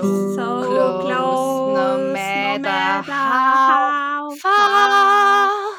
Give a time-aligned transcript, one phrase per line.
[0.00, 5.76] so, so close, close, no matter, no matter how, far.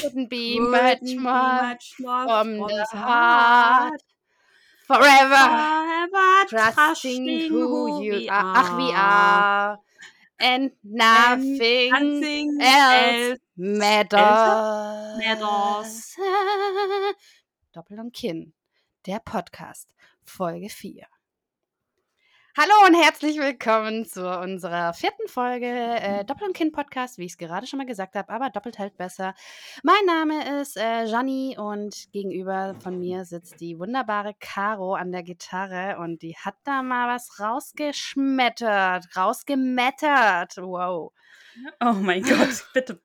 [0.00, 4.02] Couldn't be, much, more much more from, from the heart.
[4.86, 8.54] Forever, Forever trusting, trusting who you are.
[8.56, 9.78] Ach, we are.
[10.40, 15.18] And nothing, and nothing else, else matters.
[15.18, 16.16] matters.
[17.72, 18.52] Doppel und Kinn,
[19.06, 21.06] der Podcast, Folge 4.
[22.58, 27.38] Hallo und herzlich willkommen zu unserer vierten Folge äh, Doppel- und Kind-Podcast, wie ich es
[27.38, 29.34] gerade schon mal gesagt habe, aber doppelt halt besser.
[29.84, 35.22] Mein Name ist äh, Janni und gegenüber von mir sitzt die wunderbare Caro an der
[35.22, 40.56] Gitarre und die hat da mal was rausgeschmettert, rausgemettert.
[40.56, 41.12] Wow.
[41.80, 43.00] Oh mein Gott, bitte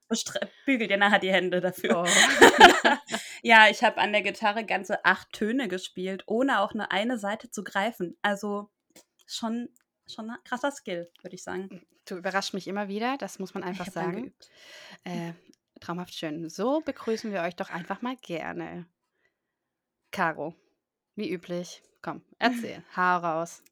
[0.66, 2.04] bügel dir nachher die Hände dafür.
[2.04, 2.90] Oh.
[3.44, 7.52] ja, ich habe an der Gitarre ganze acht Töne gespielt, ohne auch nur eine Seite
[7.52, 8.18] zu greifen.
[8.24, 8.70] Also
[9.26, 9.70] schon,
[10.08, 11.86] schon ein krasser Skill, würde ich sagen.
[12.06, 14.34] Du überraschst mich immer wieder, das muss man einfach sagen.
[15.04, 15.34] Äh,
[15.80, 16.50] traumhaft schön.
[16.50, 18.86] So begrüßen wir euch doch einfach mal gerne.
[20.12, 20.56] Caro,
[21.16, 23.64] wie üblich, komm, erzähl, hau raus.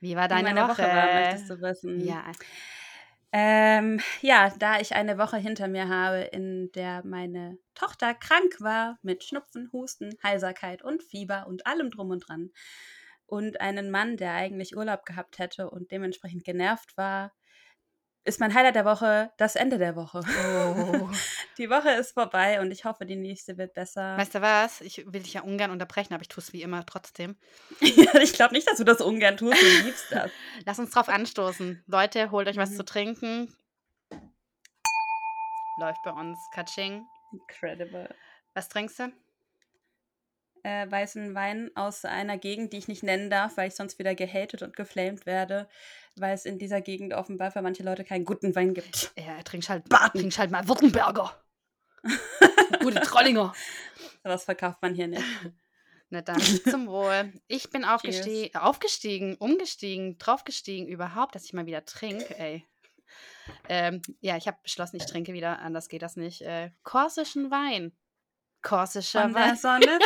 [0.00, 0.68] Wie war deine Woche?
[0.68, 2.00] Woche war, möchtest du wissen?
[2.04, 2.24] Ja.
[3.30, 8.98] Ähm, ja, da ich eine Woche hinter mir habe, in der meine Tochter krank war
[9.02, 12.50] mit Schnupfen, Husten, Heiserkeit und Fieber und allem drum und dran,
[13.28, 17.32] und einen Mann, der eigentlich Urlaub gehabt hätte und dementsprechend genervt war,
[18.24, 20.20] ist mein Highlight der Woche das Ende der Woche.
[20.20, 21.08] Oh.
[21.58, 24.16] Die Woche ist vorbei und ich hoffe, die nächste wird besser.
[24.16, 24.80] Weißt du was?
[24.80, 27.36] Ich will dich ja ungern unterbrechen, aber ich tue es wie immer trotzdem.
[27.80, 29.60] ich glaube nicht, dass du das ungern tust.
[29.60, 30.30] Du liebst das.
[30.66, 31.82] Lass uns drauf anstoßen.
[31.88, 32.76] Leute, holt euch was mhm.
[32.76, 33.56] zu trinken.
[35.80, 36.38] Läuft bei uns.
[36.54, 37.04] Katsching.
[37.32, 38.08] Incredible.
[38.54, 39.12] Was trinkst du?
[40.62, 44.14] Äh, weißen Wein aus einer Gegend, die ich nicht nennen darf, weil ich sonst wieder
[44.14, 45.68] gehatet und geflamed werde,
[46.16, 49.12] weil es in dieser Gegend offenbar für manche Leute keinen guten Wein gibt.
[49.16, 51.34] Ja, trinkst halt, trinkst halt mal Württemberger.
[52.80, 53.52] Gute Trollinger.
[54.22, 55.24] Was verkauft man hier nicht.
[56.10, 57.32] Na dann, zum Wohl.
[57.48, 62.38] Ich bin aufgestiegen, aufgestiegen, umgestiegen, draufgestiegen überhaupt, dass ich mal wieder trinke.
[62.38, 62.64] Ey.
[63.68, 66.42] Ähm, ja, ich habe beschlossen, ich trinke wieder, anders geht das nicht.
[66.42, 67.92] Äh, korsischen Wein
[68.62, 69.48] korsischer Von Wein.
[69.48, 69.86] der Sonne.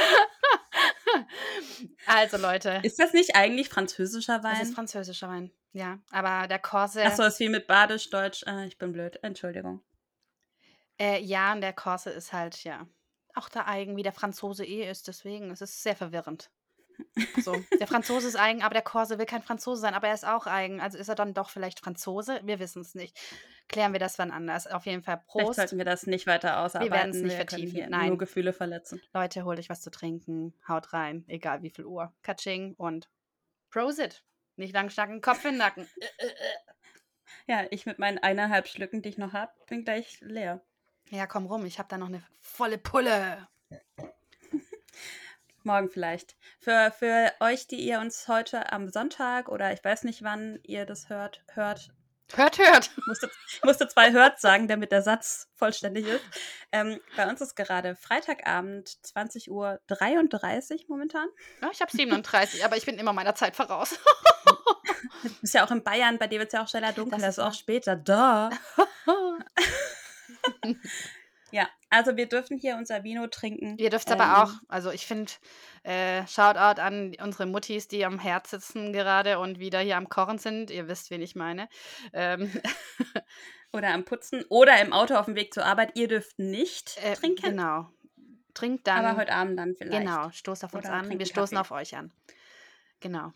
[2.06, 2.80] also Leute.
[2.82, 4.56] Ist das nicht eigentlich französischer Wein?
[4.58, 5.98] Das ist französischer Wein, ja.
[6.10, 7.04] Aber der Korse.
[7.04, 8.44] Achso, ist wie mit Badisch, Deutsch.
[8.46, 9.82] Äh, ich bin blöd, Entschuldigung.
[10.98, 12.86] Äh, ja, und der Korse ist halt, ja,
[13.34, 15.08] auch der eigen, wie der Franzose eh ist.
[15.08, 16.50] Deswegen es ist es sehr verwirrend.
[17.42, 20.26] So, der Franzose ist eigen, aber der Korse will kein Franzose sein, aber er ist
[20.26, 20.80] auch eigen.
[20.80, 22.40] Also ist er dann doch vielleicht Franzose?
[22.44, 23.18] Wir wissen es nicht.
[23.68, 24.66] Klären wir das wann anders.
[24.66, 25.44] Auf jeden Fall Prost.
[25.44, 26.92] Vielleicht sollten wir das nicht weiter ausarbeiten.
[26.92, 27.90] Wir werden es nicht wir vertiefen.
[27.90, 28.08] Nein.
[28.08, 29.00] Nur Gefühle verletzen.
[29.14, 30.54] Leute, holt euch was zu trinken.
[30.66, 31.24] Haut rein.
[31.28, 32.12] Egal wie viel Uhr.
[32.22, 33.08] Katsching und
[33.70, 34.24] Prosit.
[34.56, 35.88] Nicht lang schnacken, Kopf in den Nacken.
[37.46, 40.60] ja, ich mit meinen eineinhalb Schlücken, die ich noch habe, bin gleich leer.
[41.10, 41.64] Ja, komm rum.
[41.64, 43.48] Ich habe da noch eine volle Pulle.
[45.64, 46.36] Morgen vielleicht.
[46.58, 50.86] Für, für euch, die ihr uns heute am Sonntag oder ich weiß nicht, wann ihr
[50.86, 51.90] das hört, hört.
[52.32, 52.90] Hört, hört.
[52.96, 53.30] Ich musste,
[53.64, 56.22] musste zwei hört sagen, damit der Satz vollständig ist.
[56.70, 61.28] Ähm, bei uns ist gerade Freitagabend 20.33 Uhr 33 momentan.
[61.60, 63.98] Ja, ich habe 37, aber ich bin immer meiner Zeit voraus.
[65.24, 67.38] du bist ja auch in Bayern, bei dir wird es ja auch schneller dunkel, das
[67.38, 67.96] ist auch später.
[67.96, 68.50] Da.
[71.52, 73.76] Ja, also wir dürfen hier unser Vino trinken.
[73.78, 74.52] Ihr dürft ähm, aber auch.
[74.68, 75.32] Also ich finde,
[75.82, 80.38] äh, Shoutout an unsere Muttis, die am Herd sitzen gerade und wieder hier am Kochen
[80.38, 80.70] sind.
[80.70, 81.68] Ihr wisst, wen ich meine.
[82.12, 82.50] Ähm.
[83.72, 85.96] oder am Putzen oder im Auto auf dem Weg zur Arbeit.
[85.96, 87.50] Ihr dürft nicht äh, trinken.
[87.50, 87.88] Genau.
[88.54, 89.04] Trinkt dann.
[89.04, 90.00] Aber heute Abend dann vielleicht.
[90.00, 91.18] Genau, stoßt auf uns oder an.
[91.18, 91.74] Wir stoßen Kaffee.
[91.74, 92.12] auf euch an.
[93.00, 93.32] Genau.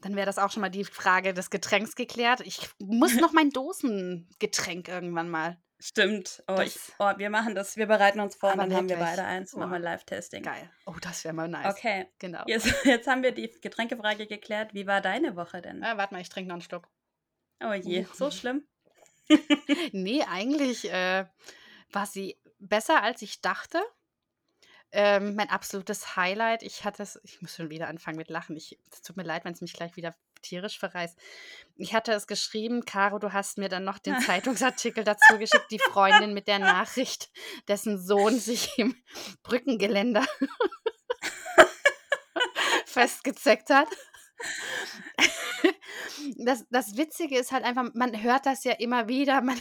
[0.00, 2.40] Dann wäre das auch schon mal die Frage des Getränks geklärt.
[2.40, 5.58] Ich muss noch mein Dosengetränk irgendwann mal.
[5.82, 6.44] Stimmt.
[6.46, 7.76] Oh, ich, oh, wir machen das.
[7.76, 9.52] Wir bereiten uns vor, dann haben wir beide eins.
[9.52, 9.58] Oh.
[9.58, 10.44] Machen wir Live-Testing.
[10.44, 10.70] Geil.
[10.86, 11.74] Oh, das wäre mal nice.
[11.74, 12.06] Okay.
[12.20, 12.44] Genau.
[12.46, 14.74] Jetzt, jetzt, haben wir die Getränkefrage geklärt.
[14.74, 15.82] Wie war deine Woche denn?
[15.82, 16.88] Ah, warte mal, ich trinke noch einen Schluck.
[17.64, 18.64] Oh je, so schlimm?
[19.92, 21.26] nee, eigentlich äh,
[21.90, 23.82] war sie besser, als ich dachte.
[24.92, 26.62] Ähm, mein absolutes Highlight.
[26.62, 28.56] Ich hatte es, ich muss schon wieder anfangen mit Lachen.
[28.56, 31.18] es tut mir leid, wenn es mich gleich wieder tierisch verreißt.
[31.76, 35.78] Ich hatte es geschrieben, Caro, du hast mir dann noch den Zeitungsartikel dazu geschickt, die
[35.78, 37.30] Freundin mit der Nachricht,
[37.68, 38.96] dessen Sohn sich im
[39.42, 40.26] Brückengeländer
[42.86, 43.88] festgezeckt hat.
[46.36, 49.40] Das, das Witzige ist halt einfach, man hört das ja immer wieder.
[49.40, 49.60] Man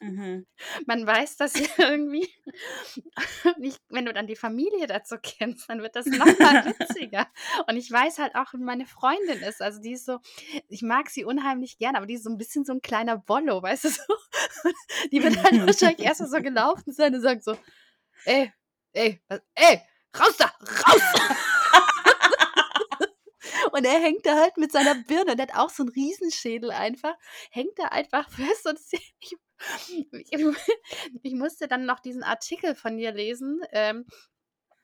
[0.00, 0.46] Mhm.
[0.86, 2.28] Man weiß das ja irgendwie
[3.58, 6.26] nicht, wenn du dann die Familie dazu kennst, dann wird das nochmal
[6.78, 7.26] witziger.
[7.66, 9.60] Und ich weiß halt auch, wie meine Freundin ist.
[9.60, 10.18] Also die ist so,
[10.68, 13.62] ich mag sie unheimlich gerne, aber die ist so ein bisschen so ein kleiner Bollo,
[13.62, 14.02] weißt du so?
[15.12, 17.56] Die wird halt wahrscheinlich erst so gelaufen sein und sagt so,
[18.24, 18.52] ey,
[18.92, 19.80] ey, was, ey,
[20.18, 21.02] raus da, raus!
[23.72, 27.14] Und er hängt da halt mit seiner Birne, der hat auch so einen Riesenschädel einfach,
[27.50, 28.78] hängt da einfach fest und
[29.20, 29.36] ich,
[31.22, 34.06] ich, musste dann noch diesen Artikel von dir lesen, ähm,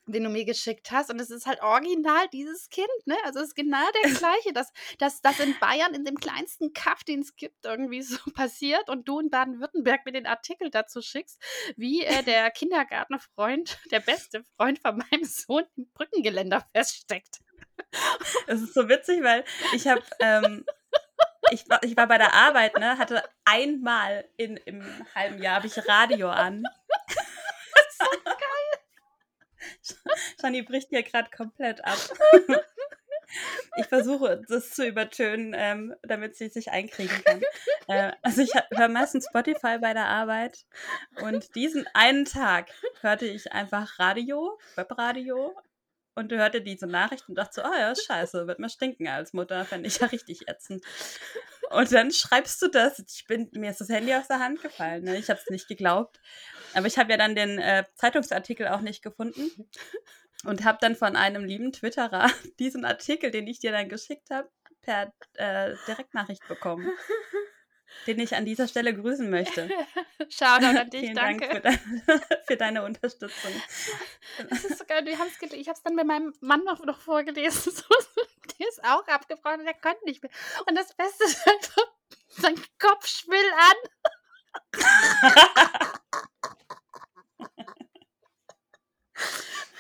[0.07, 1.11] den du mir geschickt hast.
[1.11, 3.17] Und es ist halt original dieses Kind, ne?
[3.25, 7.05] Also es ist genau der gleiche, dass das, das in Bayern in dem kleinsten Kaff,
[7.05, 11.43] den es gibt, irgendwie so passiert und du in Baden-Württemberg mir den Artikel dazu schickst,
[11.77, 17.41] wie äh, der Kindergartenfreund, der beste Freund von meinem Sohn im Brückengeländer feststeckt.
[18.47, 19.45] Es ist so witzig, weil
[19.75, 20.65] ich habe ähm,
[21.55, 24.85] ich, war, ich war bei der Arbeit, ne, hatte einmal in, im
[25.15, 26.65] halben Jahr habe ich Radio an.
[27.07, 27.17] Das
[27.89, 28.79] ist so geil.
[30.41, 31.99] Shani bricht hier gerade komplett ab.
[33.77, 37.43] Ich versuche das zu übertönen, ähm, damit sie sich einkriegen kann.
[37.89, 40.65] Äh, also ich höre meistens Spotify bei der Arbeit
[41.21, 42.69] und diesen einen Tag
[43.01, 45.53] hörte ich einfach Radio, Webradio
[46.15, 49.33] und hörte diese Nachrichten und dachte so, oh ja, ist scheiße, wird mir stinken als
[49.33, 50.85] Mutter, fände ich ja richtig ätzend.
[51.71, 52.99] Und dann schreibst du das.
[52.99, 55.05] Ich bin, mir ist das Handy aus der Hand gefallen.
[55.05, 55.17] Ne?
[55.17, 56.21] Ich habe es nicht geglaubt.
[56.75, 59.51] Aber ich habe ja dann den äh, Zeitungsartikel auch nicht gefunden
[60.45, 64.49] und habe dann von einem lieben Twitterer diesen Artikel, den ich dir dann geschickt habe,
[64.83, 66.91] per äh, Direktnachricht bekommen
[68.07, 69.69] den ich an dieser Stelle grüßen möchte.
[70.29, 71.61] Shoutout an dich, Vielen danke.
[71.61, 73.53] Dank für, dein, für deine Unterstützung.
[74.51, 75.07] Ist so geil.
[75.09, 75.31] Ich habe
[75.77, 77.73] es dann bei meinem Mann noch, noch vorgelesen.
[78.59, 80.33] der ist auch abgebrochen und der konnte nicht mehr.
[80.67, 81.87] Und das Beste ist einfach,
[82.29, 83.77] sein Kopf schwill an.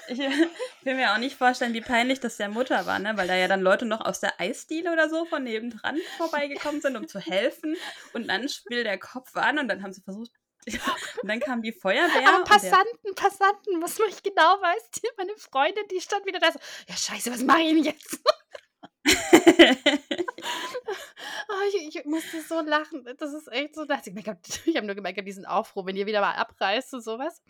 [0.08, 3.16] Ich will mir auch nicht vorstellen, wie peinlich das der Mutter war, ne?
[3.16, 6.96] weil da ja dann Leute noch aus der Eisdiele oder so von nebendran vorbeigekommen sind,
[6.96, 7.76] um zu helfen.
[8.12, 10.30] Und dann spielt der Kopf an und dann haben sie versucht,
[11.22, 12.28] und dann kam die Feuerwehr.
[12.28, 16.58] Aber Passanten, Passanten, was noch nicht genau weiß, meine Freundin, die stand wieder da so,
[16.88, 18.20] ja scheiße, was mache ich denn jetzt?
[21.48, 23.04] Oh, ich, ich, musste so lachen.
[23.18, 23.84] Das ist echt so.
[23.84, 24.06] Ich,
[24.66, 27.42] ich habe nur gemerkt, diesen Aufruhr, wenn ihr wieder mal abreißt und sowas.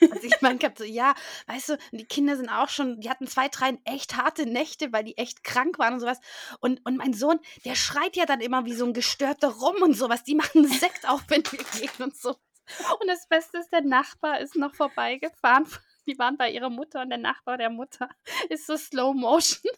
[0.00, 1.14] Also ich meine, so, ja,
[1.46, 5.04] weißt du, die Kinder sind auch schon, die hatten zwei, drei echt harte Nächte, weil
[5.04, 6.18] die echt krank waren und sowas.
[6.60, 9.94] Und, und mein Sohn, der schreit ja dann immer wie so ein Gestörter rum und
[9.94, 10.24] sowas.
[10.24, 12.30] Die machen Sekt auf, wenn wir gehen und so.
[12.30, 15.66] Und das Beste ist, der Nachbar ist noch vorbeigefahren.
[16.06, 18.08] Die waren bei ihrer Mutter und der Nachbar der Mutter
[18.48, 19.70] ist so Slow Motion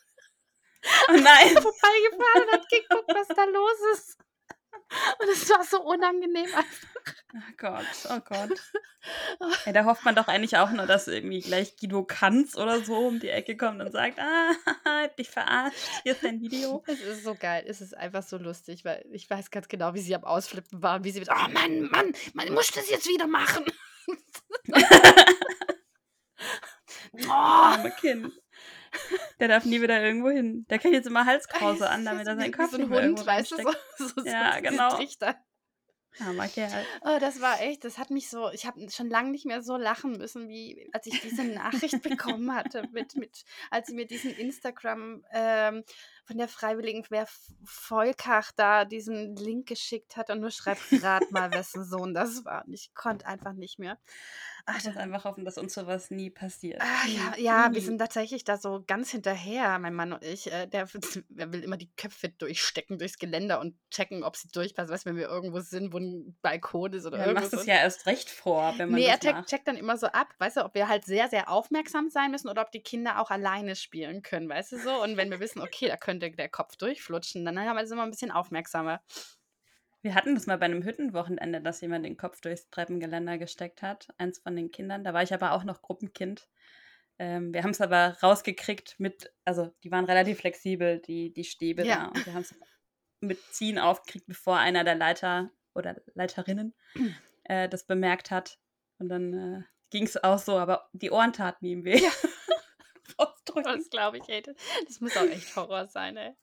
[1.09, 1.49] Oh nein.
[1.53, 4.19] vorbeigefahren und hat geguckt, was da los ist.
[5.19, 6.65] Und es war so unangenehm einfach.
[7.35, 8.61] Oh Gott, oh Gott.
[9.67, 12.97] Ja, da hofft man doch eigentlich auch nur, dass irgendwie gleich Guido Kanz oder so
[12.97, 14.53] um die Ecke kommt und sagt, ah,
[14.87, 16.83] hab dich verarscht, hier ist dein Video.
[16.87, 20.01] Es ist so geil, es ist einfach so lustig, weil ich weiß ganz genau, wie
[20.01, 23.07] sie am Ausflippen war und wie sie wieder, oh Mann, Mann, man muss das jetzt
[23.07, 23.67] wieder machen.
[27.13, 28.33] oh, arme Kind.
[29.41, 30.67] Der darf nie wieder irgendwo hin.
[30.71, 33.57] Der kriegt jetzt immer Halskrause an, damit er seinen Kopf so ein Hund, weißt du,
[33.99, 34.97] so, so, ja, genau.
[34.97, 35.37] Trichter.
[36.21, 36.87] Armer Kerl.
[37.03, 39.77] Oh, das war echt, das hat mich so, ich habe schon lange nicht mehr so
[39.77, 44.31] lachen müssen, wie als ich diese Nachricht bekommen hatte, mit, mit, als sie mir diesen
[44.31, 45.83] Instagram ähm,
[46.25, 47.27] von der Freiwilligen Wehr
[47.65, 52.65] Volkach da diesen Link geschickt hat und nur schreibt gerade mal, wessen Sohn das war.
[52.67, 53.99] Und ich konnte einfach nicht mehr.
[54.67, 56.81] Ach, das einfach hoffen, dass uns sowas nie passiert.
[56.83, 60.51] Ach, ja, ja, wir sind tatsächlich da so ganz hinterher, mein Mann und ich.
[60.51, 60.89] Äh, der,
[61.29, 64.91] der, will immer die Köpfe durchstecken durchs Geländer und checken, ob sie durchpassen.
[64.91, 67.51] Weißt du, wenn wir irgendwo sind, wo ein Balkon ist oder ja, irgendwas.
[67.51, 69.99] Du machst es ja erst recht vor, wenn man Nee, er checkt, checkt dann immer
[69.99, 72.83] so ab, weißt du, ob wir halt sehr, sehr aufmerksam sein müssen oder ob die
[72.83, 75.03] Kinder auch alleine spielen können, weißt du so.
[75.03, 78.11] Und wenn wir wissen, okay, da könnte der Kopf durchflutschen, dann haben wir immer ein
[78.11, 79.03] bisschen aufmerksamer.
[80.03, 84.09] Wir hatten das mal bei einem Hüttenwochenende, dass jemand den Kopf durchs Treppengeländer gesteckt hat.
[84.19, 85.03] Eins von den Kindern.
[85.03, 86.47] Da war ich aber auch noch Gruppenkind.
[87.19, 91.87] Ähm, wir haben es aber rausgekriegt mit, also die waren relativ flexibel, die, die Stäbe
[91.87, 91.97] ja.
[91.97, 92.07] da.
[92.09, 92.55] Und wir haben es
[93.21, 96.75] mit Ziehen aufgekriegt, bevor einer der Leiter oder Leiterinnen
[97.45, 98.59] äh, das bemerkt hat.
[98.99, 101.99] Und dann äh, ging es auch so, aber die Ohren taten ihm weh.
[101.99, 102.11] Ja.
[103.63, 103.79] drücken.
[103.79, 104.43] Das glaube ich, ey.
[104.87, 106.35] Das muss auch echt Horror sein, ey.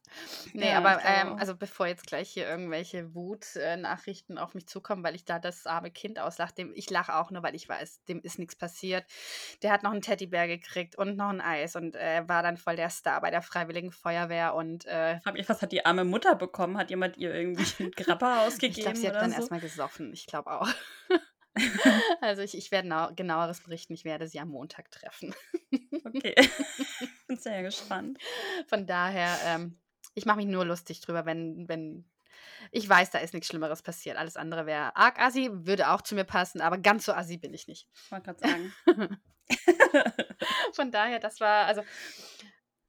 [0.53, 5.15] Nee, ja, aber ähm, also bevor jetzt gleich hier irgendwelche Wut-Nachrichten auf mich zukommen, weil
[5.15, 8.21] ich da das arme Kind auslache, dem, ich lache auch nur, weil ich weiß, dem
[8.21, 9.05] ist nichts passiert.
[9.61, 12.75] Der hat noch einen Teddybär gekriegt und noch ein Eis und äh, war dann voll
[12.75, 16.77] der Star bei der Freiwilligen Feuerwehr und äh, was hat die arme Mutter bekommen?
[16.77, 18.77] Hat jemand ihr irgendwie einen Grappa ausgegeben?
[18.77, 19.37] Ich glaube, sie hat dann so?
[19.37, 20.13] erstmal gesoffen.
[20.13, 20.69] Ich glaube auch.
[22.21, 23.93] also ich, ich werde genaueres berichten.
[23.93, 25.33] Ich werde sie am Montag treffen.
[26.05, 26.35] okay.
[27.27, 28.17] Bin sehr gespannt.
[28.67, 29.79] Von daher, ähm,
[30.13, 32.05] ich mache mich nur lustig drüber, wenn, wenn
[32.71, 34.17] ich weiß, da ist nichts Schlimmeres passiert.
[34.17, 37.53] Alles andere wäre arg assi, würde auch zu mir passen, aber ganz so assi bin
[37.53, 37.87] ich nicht.
[37.93, 39.17] Ich wollte gerade sagen.
[40.73, 41.83] Von daher, das war, also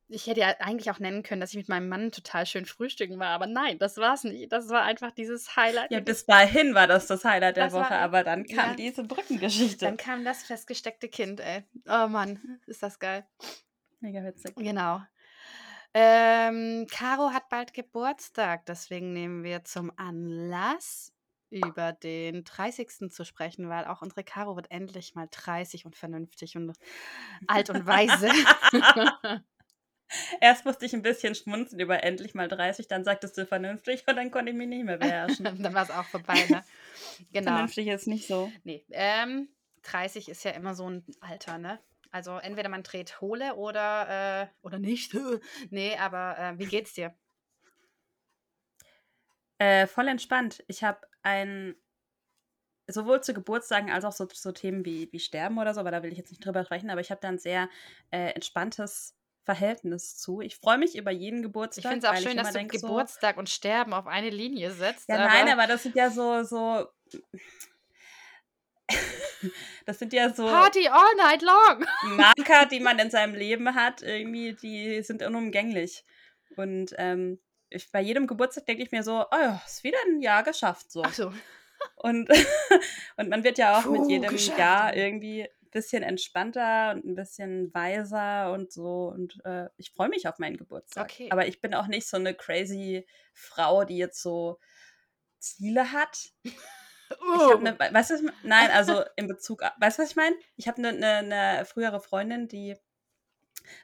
[0.09, 3.19] ich hätte ja eigentlich auch nennen können, dass ich mit meinem Mann total schön frühstücken
[3.19, 4.53] war, aber nein, das war es nicht.
[4.53, 5.91] Das war einfach dieses Highlight.
[5.91, 8.77] Ja, bis dahin war das das Highlight der das Woche, war, aber dann kam ja,
[8.77, 9.85] diese Brückengeschichte.
[9.85, 11.65] Dann kam das festgesteckte Kind, ey.
[11.87, 13.25] Oh Mann, ist das geil.
[14.01, 14.55] Mega witzig.
[14.57, 15.01] Genau.
[15.95, 21.13] Ähm, Caro hat bald Geburtstag, deswegen nehmen wir zum Anlass,
[21.53, 23.11] über den 30.
[23.11, 26.73] zu sprechen, weil auch unsere Caro wird endlich mal 30 und vernünftig und
[27.47, 28.31] alt und weise.
[30.41, 34.17] Erst musste ich ein bisschen schmunzeln über endlich mal 30, dann sagtest du vernünftig und
[34.17, 35.45] dann konnte ich mich nicht mehr beherrschen.
[35.63, 36.63] dann war es auch vorbei, ne?
[37.33, 37.53] Genau.
[37.53, 38.51] Vernünftig ist nicht so.
[38.65, 39.49] Nee, ähm,
[39.83, 41.81] 30 ist ja immer so ein Alter, ne?
[42.11, 45.17] Also entweder man dreht Hohle oder, äh, oder nicht.
[45.71, 47.15] nee, aber äh, wie geht's dir?
[49.59, 50.63] Äh, voll entspannt.
[50.69, 51.75] Ich habe ein
[52.87, 56.03] sowohl zu Geburtstagen als auch so, so Themen wie, wie Sterben oder so, aber da
[56.03, 57.69] will ich jetzt nicht drüber sprechen, aber ich habe da ein sehr
[58.11, 60.41] äh, entspanntes Verhältnis zu.
[60.41, 61.85] Ich freue mich über jeden Geburtstag.
[61.85, 64.71] Ich finde es auch schön, dass du denk, Geburtstag so, und Sterben auf eine Linie
[64.71, 65.09] setzt.
[65.09, 66.87] Ja, aber nein, aber das sind ja so, so.
[69.87, 70.47] das sind ja so.
[70.47, 71.85] Party all night long!
[72.17, 76.05] Marker, die man in seinem Leben hat, irgendwie, die sind unumgänglich.
[76.57, 80.21] Und ähm, ich, bei jedem Geburtstag denke ich mir so, oh ja, ist wieder ein
[80.21, 80.93] Jahr geschafft.
[80.93, 81.03] So.
[81.05, 81.33] Ach so.
[81.97, 82.29] Und,
[83.17, 84.59] und man wird ja auch Puh, mit jedem geschafft.
[84.59, 89.09] Jahr irgendwie bisschen entspannter und ein bisschen weiser und so.
[89.09, 91.05] Und äh, ich freue mich auf meinen Geburtstag.
[91.05, 91.29] Okay.
[91.31, 94.61] Aber ich bin auch nicht so eine crazy Frau, die jetzt so
[95.39, 96.31] Ziele hat.
[97.21, 97.59] Uh.
[97.59, 100.35] Ne, weißt du, nein, also in Bezug, weißt du, was ich meine?
[100.57, 102.77] Ich habe eine ne, ne frühere Freundin, die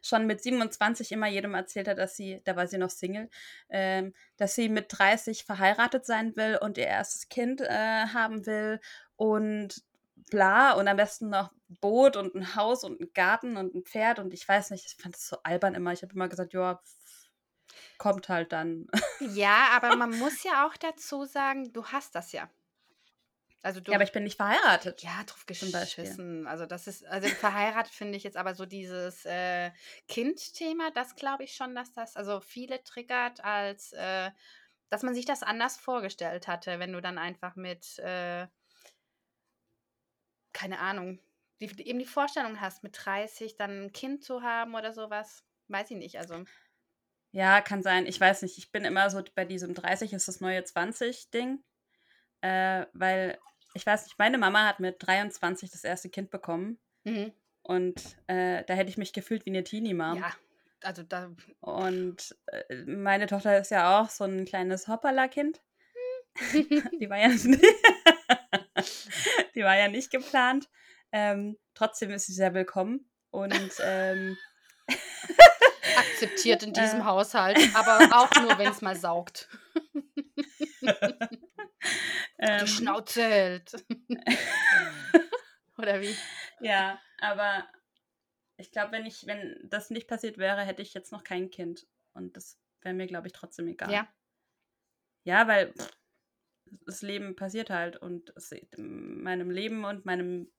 [0.03, 3.29] schon mit 27 immer jedem erzählt hat, dass sie, da war sie noch Single,
[3.69, 8.81] ähm, dass sie mit 30 verheiratet sein will und ihr erstes Kind äh, haben will
[9.17, 9.83] und
[10.31, 14.19] bla und am besten noch Boot und ein Haus und ein Garten und ein Pferd
[14.19, 15.93] und ich weiß nicht, ich fand das so albern immer.
[15.93, 16.81] Ich habe immer gesagt, ja,
[17.99, 18.87] kommt halt dann.
[19.21, 22.49] Ja, aber man muss ja auch dazu sagen, du hast das ja.
[23.63, 25.03] Also du, ja, aber ich bin nicht verheiratet.
[25.03, 26.47] Ja, drauf geschissen.
[26.47, 29.73] Also das ist, also verheiratet finde ich jetzt aber so dieses äh,
[30.07, 34.31] Kind-Thema, das glaube ich schon, dass das also viele triggert, als äh,
[34.91, 38.47] dass man sich das anders vorgestellt hatte, wenn du dann einfach mit äh,
[40.59, 41.21] keine Ahnung,
[41.61, 45.45] die, eben die Vorstellung hast, mit 30 dann ein Kind zu haben oder sowas.
[45.69, 46.45] Weiß ich nicht, also.
[47.31, 48.07] Ja, kann sein.
[48.07, 48.59] Ich weiß nicht.
[48.59, 51.63] Ich bin immer so bei diesem 30 ist das neue 20-Ding.
[52.41, 53.39] Äh, weil,
[53.75, 56.79] ich weiß nicht, meine Mama hat mit 23 das erste Kind bekommen.
[57.05, 57.33] Mhm.
[57.63, 60.19] Und äh, da hätte ich mich gefühlt wie eine Teenie-Mom.
[60.19, 60.33] Ja,
[60.83, 61.31] also da.
[61.61, 65.61] Und äh, meine Tochter ist ja auch so ein kleines Hoppala-Kind.
[67.01, 67.47] Die war ja nicht.
[69.59, 70.71] die war ja nicht geplant.
[71.11, 74.39] Ähm, trotzdem ist sie sehr willkommen und ähm,
[75.97, 79.49] akzeptiert in diesem äh, Haushalt, aber auch nur, wenn es mal saugt.
[82.39, 83.73] ähm, Die Schnauze hält.
[85.77, 86.17] Oder wie?
[86.61, 87.67] Ja, aber
[88.59, 91.87] ich glaube, wenn ich, wenn das nicht passiert wäre, hätte ich jetzt noch kein Kind.
[92.13, 93.91] Und das wäre mir, glaube ich, trotzdem egal.
[93.91, 94.09] Ja.
[95.25, 95.91] Ja, weil pff,
[96.87, 100.51] das Leben passiert halt und es, meinem Leben und meinem,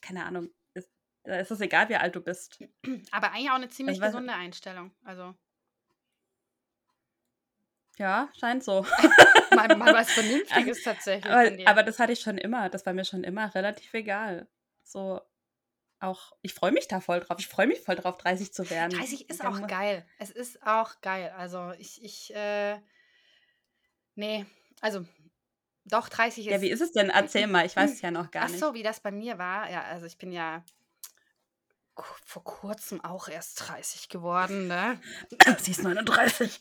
[0.00, 0.90] keine Ahnung, ist,
[1.24, 2.62] da ist es egal, wie alt du bist.
[3.10, 4.92] Aber eigentlich auch eine ziemlich also, gesunde Einstellung.
[5.04, 5.34] Also.
[7.98, 8.82] Ja, scheint so.
[9.54, 11.32] mal, mal was Vernünftiges tatsächlich.
[11.32, 12.68] Aber, aber, das hatte ich schon immer.
[12.68, 14.48] Das war mir schon immer relativ egal.
[14.82, 15.20] So,
[16.00, 17.36] auch, ich freue mich da voll drauf.
[17.38, 18.98] Ich freue mich voll drauf, 30 zu werden.
[18.98, 20.04] 30 ist auch geil.
[20.18, 21.32] Es ist auch geil.
[21.36, 22.78] Also, ich, ich, äh,
[24.14, 24.46] nee,
[24.82, 25.06] also,
[25.84, 26.52] doch, 30 ist.
[26.52, 27.08] Ja, wie ist es denn?
[27.08, 28.56] Erzähl mal, ich weiß es ja noch gar nicht.
[28.62, 29.70] Ach so, wie das bei mir war.
[29.70, 30.62] Ja, also ich bin ja
[32.24, 35.00] vor kurzem auch erst 30 geworden, ne?
[35.58, 36.60] Sie ist 39.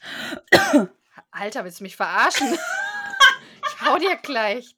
[1.31, 2.47] Alter, willst du mich verarschen?
[3.67, 4.75] ich hau dir gleich.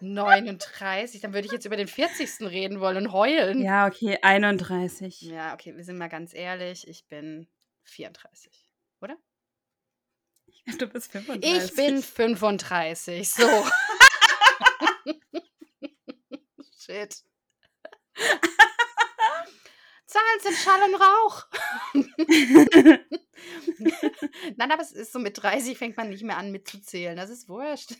[0.00, 2.40] 39, dann würde ich jetzt über den 40.
[2.40, 3.62] reden wollen und heulen.
[3.62, 5.22] Ja, okay, 31.
[5.22, 7.46] Ja, okay, wir sind mal ganz ehrlich, ich bin
[7.84, 8.61] 34, oder?
[10.78, 11.70] Du bist 35.
[11.70, 13.42] Ich bin 35, so.
[16.78, 17.16] Shit.
[20.06, 21.46] Zahlen sind Schall und Rauch.
[24.56, 27.16] Nein, aber es ist so mit 30 fängt man nicht mehr an mitzuzählen.
[27.16, 27.94] Das ist wurscht.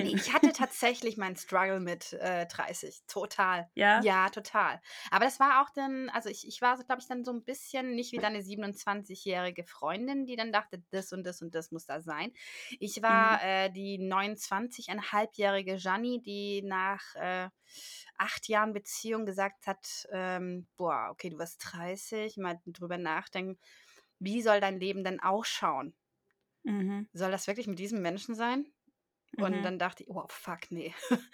[0.00, 3.02] Nee, ich hatte tatsächlich meinen Struggle mit äh, 30.
[3.06, 3.70] Total.
[3.74, 4.06] Ja?
[4.06, 4.80] Ja, total.
[5.12, 7.94] Aber das war auch dann, also ich, ich war, glaube ich, dann so ein bisschen
[7.94, 12.00] nicht wie deine 27-jährige Freundin, die dann dachte, das und das und das muss da
[12.00, 12.32] sein.
[12.80, 13.40] Ich war Mhm.
[13.44, 17.50] äh, die 29,5-jährige Janni, die nach äh,
[18.18, 23.60] acht Jahren Beziehung gesagt hat, ähm, boah, okay, du wirst 30, mal drüber nachdenken,
[24.18, 25.94] wie soll dein Leben denn ausschauen?
[26.64, 27.06] Mhm.
[27.14, 28.73] Soll das wirklich mit diesem Menschen sein?
[29.38, 29.62] Und Mhm.
[29.62, 30.94] dann dachte ich, oh fuck, nee.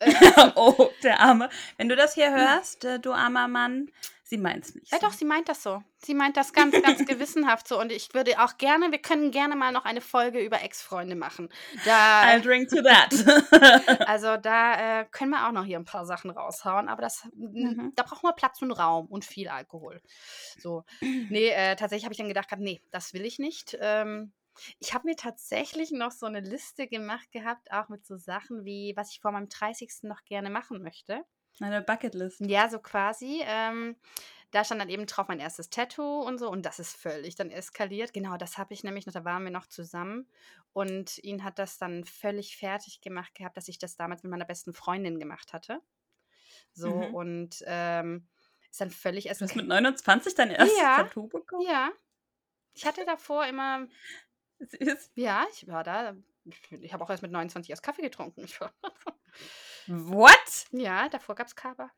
[0.56, 1.50] oh, der Arme.
[1.76, 3.90] Wenn du das hier hörst, äh, du armer Mann,
[4.24, 4.90] sie meint's nicht.
[4.90, 5.06] Ja, so.
[5.06, 5.82] doch, sie meint das so.
[5.98, 7.78] Sie meint das ganz, ganz gewissenhaft so.
[7.78, 11.50] Und ich würde auch gerne, wir können gerne mal noch eine Folge über Ex-Freunde machen.
[11.84, 14.08] Da, I'll drink to that.
[14.08, 16.88] also da äh, können wir auch noch hier ein paar Sachen raushauen.
[16.88, 17.92] Aber das, Mhm.
[17.94, 20.00] da brauchen wir Platz und Raum und viel Alkohol.
[20.58, 20.84] So.
[21.02, 23.76] Nee, äh, tatsächlich habe ich dann gedacht, nee, das will ich nicht.
[23.82, 24.32] Ähm,
[24.78, 28.92] ich habe mir tatsächlich noch so eine Liste gemacht gehabt, auch mit so Sachen wie,
[28.96, 30.08] was ich vor meinem 30.
[30.08, 31.24] noch gerne machen möchte.
[31.58, 32.40] Meine Bucketlist.
[32.40, 33.42] Ja, so quasi.
[33.44, 33.96] Ähm,
[34.50, 36.50] da stand dann eben drauf mein erstes Tattoo und so.
[36.50, 38.12] Und das ist völlig dann eskaliert.
[38.14, 40.30] Genau, das habe ich nämlich noch, da waren wir noch zusammen.
[40.72, 44.46] Und ihn hat das dann völlig fertig gemacht gehabt, dass ich das damals mit meiner
[44.46, 45.80] besten Freundin gemacht hatte.
[46.72, 47.04] So, Mhm.
[47.04, 48.28] und ähm,
[48.70, 49.56] ist dann völlig Du hast eskaliert.
[49.56, 50.92] mit 29 dein erstes Ja.
[50.92, 51.66] Tattoo bekommen?
[51.66, 51.90] Ja.
[52.74, 53.88] Ich hatte davor immer,
[54.60, 55.10] Süß.
[55.14, 56.14] ja, ich war da,
[56.44, 58.46] ich habe auch erst mit 29 erst Kaffee getrunken.
[59.86, 60.66] What?
[60.72, 61.90] ja, davor gab es Kaba.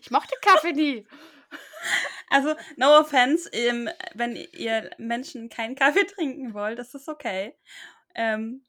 [0.00, 1.06] ich mochte Kaffee nie.
[2.30, 7.54] Also, no offense, ähm, wenn ihr Menschen keinen Kaffee trinken wollt, das ist okay.
[8.14, 8.64] Ähm,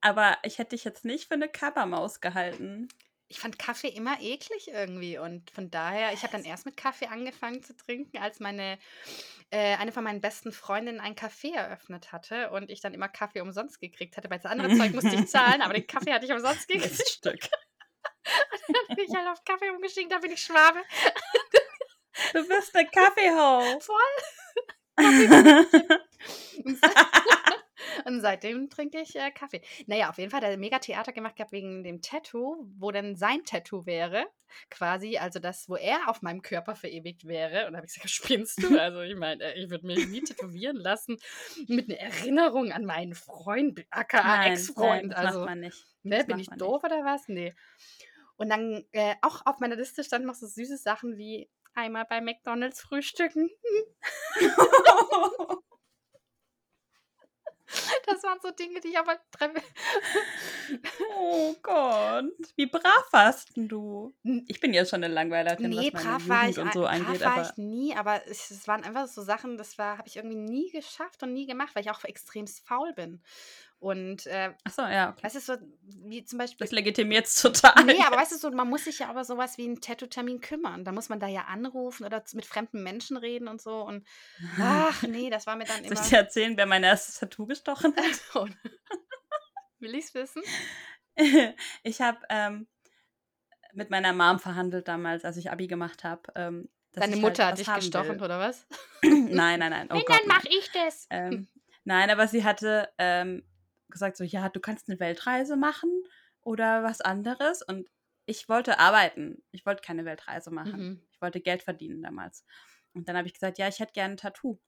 [0.00, 2.88] aber ich hätte dich jetzt nicht für eine Kappermaus gehalten.
[3.34, 7.06] Ich fand Kaffee immer eklig irgendwie und von daher, ich habe dann erst mit Kaffee
[7.06, 8.78] angefangen zu trinken, als meine
[9.50, 13.40] äh, eine von meinen besten Freundinnen ein Café eröffnet hatte und ich dann immer Kaffee
[13.40, 16.32] umsonst gekriegt hatte, weil das andere Zeug musste ich zahlen, aber den Kaffee hatte ich
[16.32, 16.96] umsonst gekriegt.
[16.96, 17.40] Miststück.
[18.68, 20.80] Dann bin ich halt auf Kaffee umgestiegen, da bin ich Schwabe.
[22.32, 23.80] Du bist eine Kaffeehau.
[23.80, 24.14] Voll.
[28.04, 29.62] Und seitdem trinke ich äh, Kaffee.
[29.86, 33.16] Naja, auf jeden Fall hat er mega Theater gemacht gehabt wegen dem Tattoo, wo dann
[33.16, 34.26] sein Tattoo wäre.
[34.70, 37.66] Quasi, also das, wo er auf meinem Körper verewigt wäre.
[37.66, 38.78] Und da habe ich gesagt, spinnst du?
[38.78, 41.18] Also ich meine, äh, ich würde mich nie tätowieren lassen
[41.66, 45.12] mit einer Erinnerung an meinen Freund, aka Ex-Freund.
[45.12, 45.84] das Also, macht man nicht.
[46.02, 47.26] ne, das bin ich doof oder was?
[47.28, 47.52] Nee.
[48.36, 52.20] Und dann äh, auch auf meiner Liste standen noch so süße Sachen wie einmal bei
[52.20, 53.50] McDonalds frühstücken.
[58.06, 59.62] Das waren so Dinge, die ich aber tre-
[61.16, 62.24] oh Gott,
[62.56, 64.14] wie brav warst denn du?
[64.46, 67.20] Ich bin jetzt schon eine Langweilerin, Nee, was brav war ich, und so brav angeht,
[67.22, 70.36] war aber ich nie, aber es, waren einfach so Sachen, das war, habe ich irgendwie
[70.36, 73.22] nie geschafft und nie gemacht, weil ich auch extremst faul bin.
[73.84, 75.24] Und äh, Ach so, ja, okay.
[75.24, 75.56] weißt du, so
[76.06, 76.64] wie zum Beispiel.
[76.64, 77.84] Das legitimiert es total.
[77.84, 80.86] Nee, aber weißt du, so, man muss sich ja aber sowas wie einen Tattoo-Termin kümmern.
[80.86, 83.82] Da muss man da ja anrufen oder mit fremden Menschen reden und so.
[83.82, 84.06] Und
[84.58, 86.00] ach nee, das war mir dann Soll immer.
[86.00, 87.94] ich dir erzählen, wer mein erstes Tattoo gestochen
[88.34, 88.48] hat?
[89.80, 90.42] Will ich's wissen?
[91.82, 92.66] ich habe ähm,
[93.74, 96.22] mit meiner Mom verhandelt damals, als ich Abi gemacht habe.
[96.36, 98.22] Ähm, Deine ich Mutter halt hat dich gestochen, will.
[98.22, 98.66] oder was?
[99.02, 99.88] nein, nein, nein.
[99.90, 100.52] Oh Wenn, Gott, dann mach nein.
[100.58, 101.06] ich das.
[101.10, 101.48] Ähm,
[101.84, 103.42] nein, aber sie hatte ähm,
[103.94, 105.90] gesagt so, ja, du kannst eine Weltreise machen
[106.42, 107.62] oder was anderes.
[107.62, 107.88] Und
[108.26, 109.42] ich wollte arbeiten.
[109.50, 110.88] Ich wollte keine Weltreise machen.
[110.88, 111.02] Mhm.
[111.10, 112.44] Ich wollte Geld verdienen damals.
[112.92, 114.58] Und dann habe ich gesagt, ja, ich hätte gerne ein Tattoo.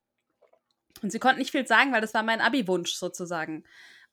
[1.01, 3.63] Und sie konnte nicht viel sagen, weil das war mein Abi-Wunsch sozusagen.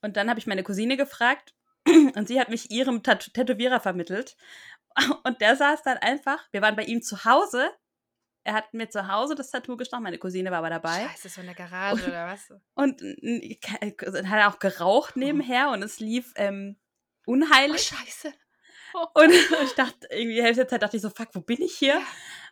[0.01, 1.55] Und dann habe ich meine Cousine gefragt
[1.87, 4.35] und sie hat mich ihrem Tat Tätowierer vermittelt.
[5.23, 7.69] Und der saß dann einfach, wir waren bei ihm zu Hause.
[8.45, 11.07] Er hat mir zu Hause das Tattoo gestochen, meine Cousine war aber dabei.
[11.09, 12.53] Scheiße, so in der Garage oder was?
[12.75, 16.77] Und äh, hat er auch geraucht nebenher und es lief ähm,
[17.27, 17.81] Oh, unheilig.
[17.81, 18.31] scheiße.
[19.13, 21.75] Und ich dachte, irgendwie die Hälfte der Zeit dachte ich so, fuck, wo bin ich
[21.75, 21.95] hier?
[21.95, 22.01] Ja.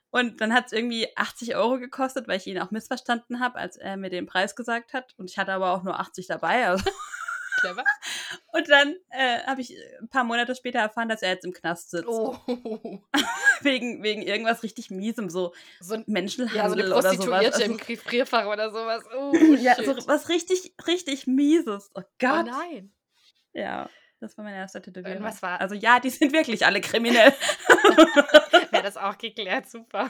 [0.10, 3.78] Und dann hat es irgendwie 80 Euro gekostet, weil ich ihn auch missverstanden habe, als
[3.78, 5.14] er mir den Preis gesagt hat.
[5.18, 6.68] Und ich hatte aber auch nur 80 dabei.
[6.68, 6.84] Also
[7.60, 7.84] Clever.
[8.54, 11.92] Und dann äh, habe ich ein paar Monate später erfahren, dass er jetzt im Knast
[11.92, 12.08] sitzt.
[12.08, 12.38] Oh.
[13.62, 17.16] wegen, wegen irgendwas richtig miesem, so, So ein Menschenhandel Ja, so eine oder sowas.
[17.18, 19.04] Prostituierte Also, im Gefrierfach oder sowas.
[19.16, 21.90] Oh, ja, so was richtig, richtig mieses.
[21.96, 22.46] Oh oh Gott.
[22.48, 22.94] nein.
[23.54, 23.90] ja,
[24.20, 25.14] das war meine erste Tätowierung.
[25.18, 27.34] Irgendwas war- Also ja, die sind wirklich alle kriminell.
[28.72, 30.10] Wäre das auch geklärt, super.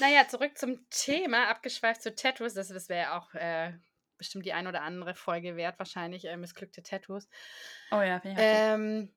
[0.00, 2.54] naja, zurück zum Thema, abgeschweift zu Tattoos.
[2.54, 3.72] Das, das wäre ja auch äh,
[4.18, 7.28] bestimmt die ein oder andere Folge wert, wahrscheinlich äh, missglückte Tattoos.
[7.90, 8.46] oh ja, finde ich.
[8.48, 9.14] Ähm,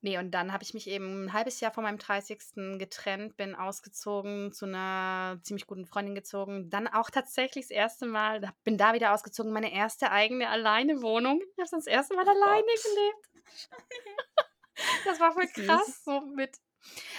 [0.00, 2.78] nee, und dann habe ich mich eben ein halbes Jahr vor meinem 30.
[2.78, 6.70] getrennt, bin ausgezogen, zu einer ziemlich guten Freundin gezogen.
[6.70, 11.40] Dann auch tatsächlich das erste Mal, bin da wieder ausgezogen, meine erste eigene alleine Wohnung.
[11.40, 12.84] Ich habe das erste Mal alleine Gott.
[12.84, 13.46] gelebt.
[15.04, 16.58] Das war voll krass, so mit.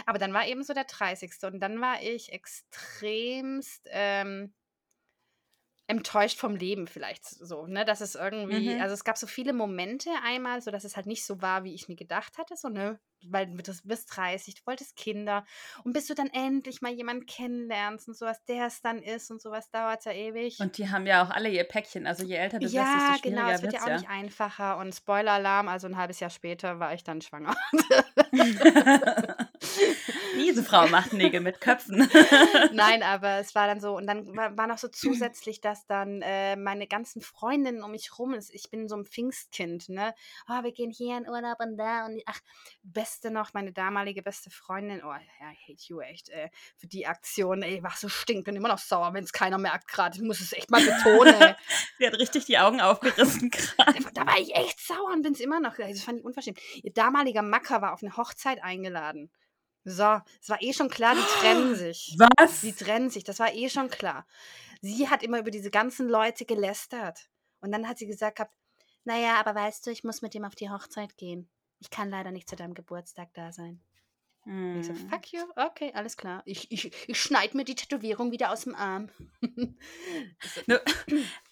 [0.05, 1.31] Aber dann war eben so der 30.
[1.43, 4.53] Und dann war ich extremst ähm,
[5.87, 8.81] enttäuscht vom Leben vielleicht so, ne, dass es irgendwie, Mhm.
[8.81, 11.73] also es gab so viele Momente einmal, so dass es halt nicht so war, wie
[11.75, 15.45] ich mir gedacht hatte, so, ne, weil du bist- bist 30, du wolltest Kinder
[15.83, 19.41] und bis du dann endlich mal jemanden kennenlernst und sowas, der es dann ist und
[19.41, 20.57] sowas, dauert ja ewig.
[20.59, 22.07] Und die haben ja auch alle ihr Päckchen.
[22.07, 23.93] Also je älter du bist, ja, desto genau, schwieriger es wird ja auch ja.
[23.97, 27.55] nicht einfacher und Spoiler-Alarm, also ein halbes Jahr später war ich dann schwanger.
[30.35, 32.09] Diese Frau macht Nägel mit Köpfen.
[32.73, 36.21] Nein, aber es war dann so, und dann war, war noch so zusätzlich, dass dann
[36.21, 38.53] äh, meine ganzen Freundinnen um mich rum ist.
[38.53, 40.13] Ich bin so ein Pfingstkind, ne?
[40.47, 42.39] Oh, wir gehen hier in Urlaub und da und ach,
[42.81, 47.61] beste noch, meine damalige beste Freundin, oh, I hate you echt, äh, für die Aktion,
[47.61, 50.17] ey, war so stinkt, bin immer noch sauer, wenn es keiner merkt gerade.
[50.17, 51.55] Ich muss es echt mal betonen, ey.
[51.97, 53.99] Sie hat richtig die Augen aufgerissen gerade.
[54.03, 55.75] Da, da war ich echt sauer und bin es immer noch.
[55.77, 56.59] Das fand ich unverschämt.
[56.81, 59.31] Ihr damaliger Macker war auf eine Hochzeit eingeladen.
[59.85, 62.15] So, es war eh schon klar, die trennen sich.
[62.17, 62.61] Was?
[62.61, 64.25] Die trennen sich, das war eh schon klar.
[64.81, 67.29] Sie hat immer über diese ganzen Leute gelästert.
[67.61, 68.53] Und dann hat sie gesagt gehabt,
[69.05, 71.49] naja, aber weißt du, ich muss mit dem auf die Hochzeit gehen.
[71.79, 73.81] Ich kann leider nicht zu deinem Geburtstag da sein.
[74.45, 75.09] Und ich so, Hm.
[75.09, 76.41] fuck you, okay, alles klar.
[76.45, 79.09] Ich, ich, ich schneide mir die Tätowierung wieder aus dem Arm.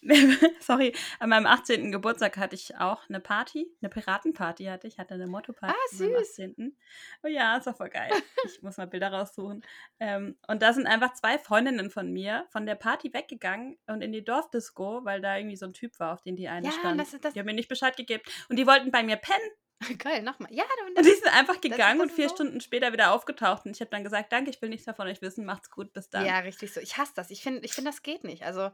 [0.60, 1.92] Sorry, an meinem 18.
[1.92, 6.30] Geburtstag hatte ich auch eine Party, eine Piratenparty hatte ich, hatte eine Motto-Party Ah, süß.
[6.40, 6.76] 18.
[7.22, 8.10] Oh ja, ist doch voll geil.
[8.44, 9.64] Ich muss mal Bilder raussuchen.
[10.00, 14.12] Ähm, und da sind einfach zwei Freundinnen von mir von der Party weggegangen und in
[14.12, 17.00] die Dorfdisco, weil da irgendwie so ein Typ war, auf den die eine Ja, stand.
[17.00, 18.22] das ist das- Die haben mir nicht Bescheid gegeben.
[18.48, 19.50] Und die wollten bei mir pennen.
[19.98, 20.52] Geil, nochmal.
[20.52, 22.34] Ja, und Und die sind einfach das- gegangen das und vier so.
[22.36, 23.64] Stunden später wieder aufgetaucht.
[23.66, 25.44] Und ich habe dann gesagt, danke, ich will nichts mehr von euch wissen.
[25.44, 26.24] Macht's gut, bis dann.
[26.26, 26.80] Ja, richtig so.
[26.80, 27.30] Ich hasse das.
[27.30, 28.42] Ich finde, ich find, das geht nicht.
[28.42, 28.70] Also,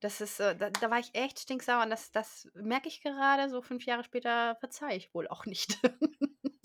[0.00, 3.62] das ist, da, da war ich echt stinksauer und das, das merke ich gerade, so
[3.62, 5.78] fünf Jahre später verzeihe ich wohl auch nicht.